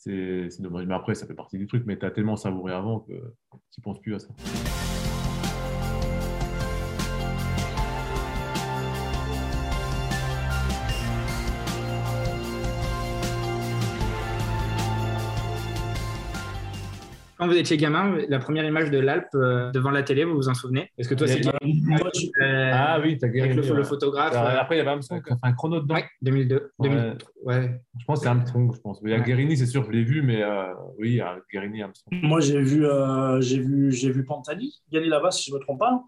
C'est 0.06 0.62
dommage. 0.62 0.86
Mais 0.86 0.94
après, 0.94 1.14
ça 1.14 1.26
fait 1.26 1.34
partie 1.34 1.58
du 1.58 1.66
truc, 1.66 1.82
mais 1.84 1.98
tu 1.98 2.10
tellement 2.12 2.36
savouré 2.36 2.72
avant 2.72 3.00
que 3.00 3.12
tu 3.72 3.80
penses 3.80 4.00
plus 4.00 4.14
à 4.14 4.18
ça. 4.20 4.28
Quand 17.38 17.46
vous 17.46 17.56
étiez 17.56 17.76
gamin, 17.76 18.16
la 18.28 18.38
première 18.38 18.64
image 18.64 18.90
de 18.90 18.98
l'Alpe 18.98 19.26
euh, 19.34 19.70
devant 19.70 19.90
la 19.90 20.02
télé, 20.02 20.24
vous 20.24 20.36
vous 20.36 20.48
en 20.48 20.54
souvenez? 20.54 20.90
Est-ce 20.96 21.08
que 21.08 21.14
toi, 21.14 21.26
c'est 21.28 21.42
je- 21.42 21.48
euh, 21.50 22.70
Ah 22.72 22.98
oui, 23.02 23.18
t'as 23.18 23.26
avec 23.26 23.54
le, 23.54 23.74
le 23.74 23.82
photographe 23.84 24.34
euh, 24.34 24.58
Après, 24.60 24.76
il 24.76 24.78
y 24.78 24.80
avait 24.80 24.90
Armstrong 24.90 25.22
qui 25.22 25.30
a 25.32 25.34
fait 25.36 25.40
un 25.42 25.52
chrono 25.52 25.80
dedans. 25.80 25.96
ouais, 25.96 26.06
2002. 26.22 26.72
Ouais. 26.78 26.88
2003, 26.88 27.28
ouais. 27.44 27.80
Je 27.98 28.04
pense 28.06 28.18
que 28.20 28.22
c'est 28.24 28.28
Armstrong, 28.30 28.72
je 28.74 28.80
pense. 28.80 29.00
Il 29.04 29.10
y 29.10 29.14
a 29.14 29.18
Ouais. 29.18 29.22
Guérini, 29.24 29.56
c'est 29.56 29.66
sûr, 29.66 29.84
je 29.84 29.90
l'ai 29.90 30.04
vu, 30.04 30.22
mais 30.22 30.42
euh, 30.42 30.72
oui, 30.98 31.10
il 31.10 31.14
y 31.16 31.20
a 31.20 31.36
Guérini, 31.52 31.82
Armstrong. 31.82 32.18
Moi, 32.22 32.40
j'ai 32.40 32.60
vu, 32.62 32.86
euh, 32.86 33.40
j'ai 33.42 33.58
vu, 33.60 33.92
j'ai 33.92 34.10
vu 34.10 34.24
Pantani 34.24 34.72
gagner 34.90 35.08
là-bas, 35.08 35.30
si 35.30 35.50
je 35.50 35.54
ne 35.54 35.58
me 35.58 35.62
trompe 35.62 35.80
pas. 35.80 36.02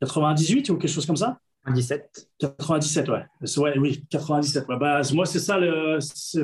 98 0.00 0.68
ou 0.70 0.76
quelque 0.76 0.90
chose 0.90 1.06
comme 1.06 1.16
ça? 1.16 1.38
97. 1.66 2.28
97, 2.48 3.08
ouais. 3.08 3.24
ouais. 3.58 3.78
Oui, 3.78 4.04
97. 4.10 4.68
Ouais. 4.68 4.76
Bah, 4.78 5.00
moi, 5.12 5.26
c'est 5.26 5.38
ça, 5.38 5.58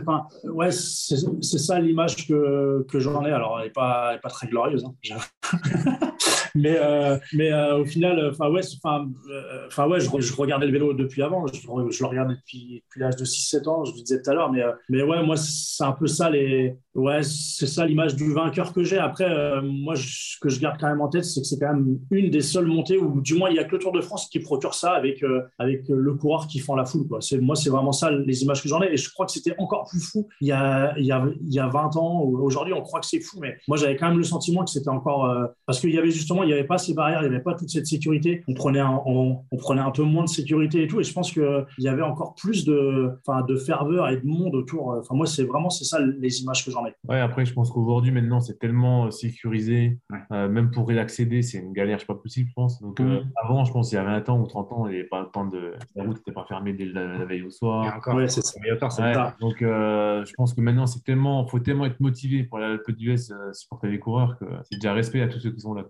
enfin, 0.00 0.26
ouais, 0.44 0.70
c'est, 0.70 1.16
ça 1.40 1.78
l'image 1.78 2.26
que, 2.26 2.84
que 2.88 3.00
j'en 3.00 3.24
ai. 3.24 3.30
Alors, 3.30 3.58
elle 3.58 3.66
n'est 3.66 3.72
pas, 3.72 4.18
pas 4.22 4.28
très 4.28 4.46
glorieuse. 4.46 4.84
Hein, 4.84 5.18
mais 6.54 6.76
euh, 6.78 7.16
mais 7.32 7.52
euh, 7.52 7.78
au 7.78 7.84
final, 7.84 8.30
enfin 8.30 8.50
ouais, 8.50 8.60
euh, 8.60 9.66
enfin 9.66 9.88
ouais, 9.88 10.00
je, 10.00 10.08
je, 10.18 10.34
regardais 10.34 10.66
le 10.66 10.72
vélo 10.72 10.94
depuis 10.94 11.22
avant. 11.22 11.46
Je, 11.46 11.54
je 11.54 12.02
le 12.02 12.06
regardais 12.06 12.34
depuis, 12.34 12.82
depuis 12.84 13.00
l'âge 13.00 13.16
de 13.16 13.24
6-7 13.24 13.68
ans. 13.68 13.84
Je 13.84 13.92
vous 13.92 14.02
disais 14.02 14.20
tout 14.22 14.30
à 14.30 14.34
l'heure, 14.34 14.50
mais 14.50 14.62
mais 14.88 15.02
ouais, 15.02 15.22
moi 15.22 15.36
c'est 15.36 15.84
un 15.84 15.92
peu 15.92 16.06
ça 16.06 16.30
les 16.30 16.76
ouais, 16.94 17.22
c'est 17.22 17.66
ça 17.66 17.86
l'image 17.86 18.16
du 18.16 18.32
vainqueur 18.32 18.72
que 18.72 18.82
j'ai. 18.82 18.98
Après, 18.98 19.62
moi, 19.62 19.94
ce 19.96 20.38
que 20.40 20.48
je 20.48 20.60
garde 20.60 20.78
quand 20.80 20.88
même 20.88 21.00
en 21.00 21.08
tête, 21.08 21.24
c'est 21.24 21.40
que 21.40 21.46
c'est 21.46 21.58
quand 21.58 21.72
même 21.72 21.98
une 22.10 22.30
des 22.30 22.42
seules 22.42 22.66
montées 22.66 22.98
où, 22.98 23.20
du 23.20 23.34
moins, 23.34 23.50
il 23.50 23.56
y 23.56 23.58
a 23.58 23.64
que 23.64 23.72
le 23.72 23.78
Tour 23.78 23.92
de 23.92 24.00
France 24.00 24.28
qui 24.28 24.40
procure 24.40 24.74
ça 24.74 24.92
avec 24.92 25.24
avec 25.58 25.89
le 25.94 26.14
coureur 26.14 26.46
qui 26.46 26.58
fend 26.58 26.74
la 26.74 26.84
foule. 26.84 27.06
Quoi. 27.06 27.20
C'est 27.20 27.38
moi, 27.38 27.56
c'est 27.56 27.70
vraiment 27.70 27.92
ça 27.92 28.10
les 28.10 28.42
images 28.42 28.62
que 28.62 28.68
j'en 28.68 28.82
ai. 28.82 28.92
Et 28.92 28.96
je 28.96 29.10
crois 29.12 29.26
que 29.26 29.32
c'était 29.32 29.54
encore 29.58 29.88
plus 29.88 30.00
fou 30.00 30.28
il 30.40 30.48
y 30.48 30.52
a 30.52 30.94
il 30.98 31.04
y 31.04 31.12
a 31.12 31.24
il 31.40 31.52
y 31.52 31.58
a 31.58 31.68
20 31.68 31.96
ans. 31.96 32.22
Aujourd'hui, 32.22 32.72
on 32.74 32.82
croit 32.82 33.00
que 33.00 33.06
c'est 33.06 33.20
fou, 33.20 33.38
mais 33.40 33.56
moi, 33.68 33.76
j'avais 33.76 33.96
quand 33.96 34.08
même 34.08 34.18
le 34.18 34.24
sentiment 34.24 34.64
que 34.64 34.70
c'était 34.70 34.88
encore 34.88 35.32
parce 35.66 35.80
qu'il 35.80 35.90
y 35.90 35.98
avait 35.98 36.10
justement 36.10 36.42
il 36.42 36.46
n'y 36.46 36.52
avait 36.52 36.64
pas 36.64 36.78
ces 36.78 36.94
barrières, 36.94 37.22
il 37.22 37.28
n'y 37.28 37.34
avait 37.34 37.42
pas 37.42 37.54
toute 37.54 37.70
cette 37.70 37.86
sécurité. 37.86 38.42
On 38.48 38.54
prenait, 38.54 38.80
un, 38.80 39.00
on, 39.06 39.42
prenait 39.58 39.80
un 39.80 39.90
peu 39.90 40.02
moins 40.02 40.24
de 40.24 40.28
sécurité 40.28 40.82
et 40.82 40.86
tout. 40.86 41.00
Et 41.00 41.04
je 41.04 41.12
pense 41.12 41.32
qu'il 41.32 41.66
y 41.78 41.88
avait 41.88 42.02
encore 42.02 42.34
plus 42.34 42.64
de, 42.64 43.10
de 43.48 43.56
ferveur 43.56 44.08
et 44.08 44.16
de 44.16 44.26
monde 44.26 44.54
autour. 44.54 44.96
Enfin, 44.98 45.14
moi, 45.14 45.26
c'est 45.26 45.44
vraiment 45.44 45.70
c'est 45.70 45.84
ça 45.84 45.98
les 46.00 46.40
images 46.42 46.64
que 46.64 46.70
j'en 46.70 46.86
ai. 46.86 46.94
Ouais, 47.08 47.20
après, 47.20 47.44
je 47.44 47.52
pense 47.52 47.70
qu'aujourd'hui, 47.70 48.12
maintenant, 48.12 48.40
c'est 48.40 48.58
tellement 48.58 49.06
euh, 49.06 49.10
sécurisé. 49.10 49.98
Euh, 50.32 50.48
même 50.48 50.70
pour 50.70 50.90
y 50.92 50.98
accéder, 50.98 51.42
c'est 51.42 51.58
une 51.58 51.72
galère, 51.72 51.98
je 51.98 52.06
pas 52.06 52.14
possible, 52.14 52.48
je 52.48 52.54
pense. 52.54 52.80
Donc, 52.80 53.00
euh, 53.00 53.20
mmh. 53.20 53.32
avant, 53.44 53.64
je 53.64 53.72
pense, 53.72 53.92
il 53.92 53.96
y 53.96 53.98
avait 53.98 54.10
un 54.10 54.20
temps 54.20 54.40
ou 54.40 54.46
30 54.46 54.72
ans, 54.72 54.86
il 54.86 54.92
n'y 54.92 54.98
avait 55.00 55.08
pas 55.08 55.20
le 55.20 55.28
temps 55.28 55.46
La 55.94 56.04
route 56.04 56.16
n'était 56.16 56.32
pas 56.32 56.44
fermée 56.46 56.72
dès 56.72 56.86
la, 56.86 57.24
veille 57.24 57.42
au 57.42 57.50
soir. 57.50 57.96
encore, 57.96 58.14
ouais, 58.16 58.28
c'est 58.28 58.42
ça. 58.42 59.36
donc, 59.40 59.56
je 59.60 60.32
pense 60.34 60.54
que 60.54 60.60
maintenant, 60.60 60.86
c'est 60.86 61.02
tellement. 61.04 61.46
faut 61.46 61.58
tellement 61.60 61.86
être 61.86 62.00
motivé 62.00 62.44
pour 62.44 62.58
à 62.58 62.60
l'Alpe 62.60 62.90
d'Huez, 62.90 63.16
supporter 63.52 63.88
les 63.88 63.98
coureurs, 63.98 64.38
que 64.38 64.44
c'est 64.70 64.76
déjà 64.76 64.92
respect 64.92 65.22
à 65.22 65.28
tous 65.28 65.40
ceux 65.40 65.50
qui 65.50 65.60
sont 65.60 65.74
là. 65.74 65.84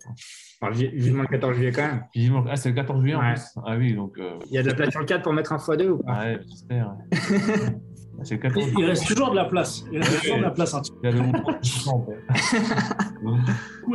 vivement 0.72 1.22
le 1.22 1.28
14 1.28 1.54
juillet 1.56 1.72
quand 1.72 1.82
même. 1.82 2.04
Ah, 2.48 2.56
c'est 2.56 2.70
le 2.70 2.74
14 2.74 3.00
juillet 3.00 3.14
en 3.14 3.32
plus. 3.32 3.42
Ah 3.64 3.76
oui, 3.76 3.94
donc. 3.94 4.18
Euh, 4.18 4.38
Il 4.46 4.54
y 4.54 4.58
a 4.58 4.62
de 4.62 4.68
la 4.68 4.74
place 4.74 4.90
sur 4.90 5.00
le 5.00 5.06
4 5.06 5.22
pour 5.22 5.32
mettre 5.32 5.52
un 5.52 5.56
x2 5.56 5.88
ou 5.88 5.98
pas? 5.98 6.20
Ouais, 6.20 6.40
j'espère. 6.48 6.94
c'est 8.22 8.34
le 8.34 8.40
14 8.40 8.72
Il 8.78 8.84
reste 8.84 9.06
toujours 9.06 9.30
de 9.30 9.36
la 9.36 9.44
place. 9.44 9.84
Il 9.92 9.98
reste 9.98 10.20
toujours 10.20 10.38
de 10.38 10.42
la 10.42 10.50
place. 10.50 10.74
Hein. 10.74 10.82
Il 11.02 11.10
y 11.10 11.12
a 11.12 11.16
de 11.16 11.20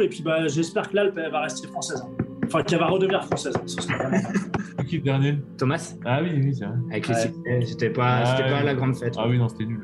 Et 0.03 0.09
puis 0.09 0.21
bah, 0.23 0.47
j'espère 0.47 0.89
que 0.89 0.95
l'Alpe 0.95 1.15
va 1.15 1.41
rester 1.41 1.67
française. 1.67 2.03
Hein. 2.05 2.24
Enfin, 2.45 2.63
qu'elle 2.63 2.79
va 2.79 2.87
redevenir 2.87 3.23
française. 3.25 3.55
Ce 3.65 3.77
Qui 4.87 4.97
le 4.97 5.01
dernier 5.01 5.37
Thomas 5.57 5.95
Ah 6.05 6.21
oui, 6.21 6.29
oui, 6.35 6.55
c'est 6.55 6.65
vrai. 6.65 6.75
Avec 6.91 7.07
les 7.07 7.65
c'était 7.65 7.89
pas, 7.89 8.23
ah, 8.23 8.41
pas 8.43 8.63
la 8.63 8.75
grande 8.75 8.95
fête. 8.95 9.15
Ah 9.17 9.27
oui, 9.27 9.37
non, 9.37 9.49
c'était 9.49 9.65
nul. 9.65 9.79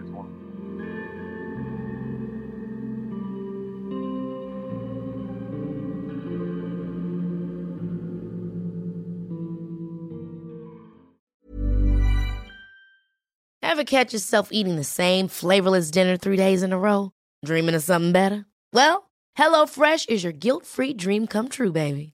Ever 13.64 13.86
catch 13.86 14.14
yourself 14.14 14.50
eating 14.52 14.76
the 14.76 14.84
same 14.84 15.30
flavorless 15.30 15.90
dinner 15.90 16.18
three 16.18 16.36
days 16.36 16.62
in 16.62 16.74
a 16.74 16.78
row? 16.78 17.14
Dreaming 17.46 17.74
of 17.74 17.82
something 17.82 18.12
better? 18.12 18.46
Well, 18.74 19.10
HelloFresh 19.38 20.10
is 20.10 20.24
your 20.24 20.34
guilt-free 20.34 20.96
dream 20.96 21.26
come 21.26 21.48
true, 21.48 21.72
baby. 21.72 22.14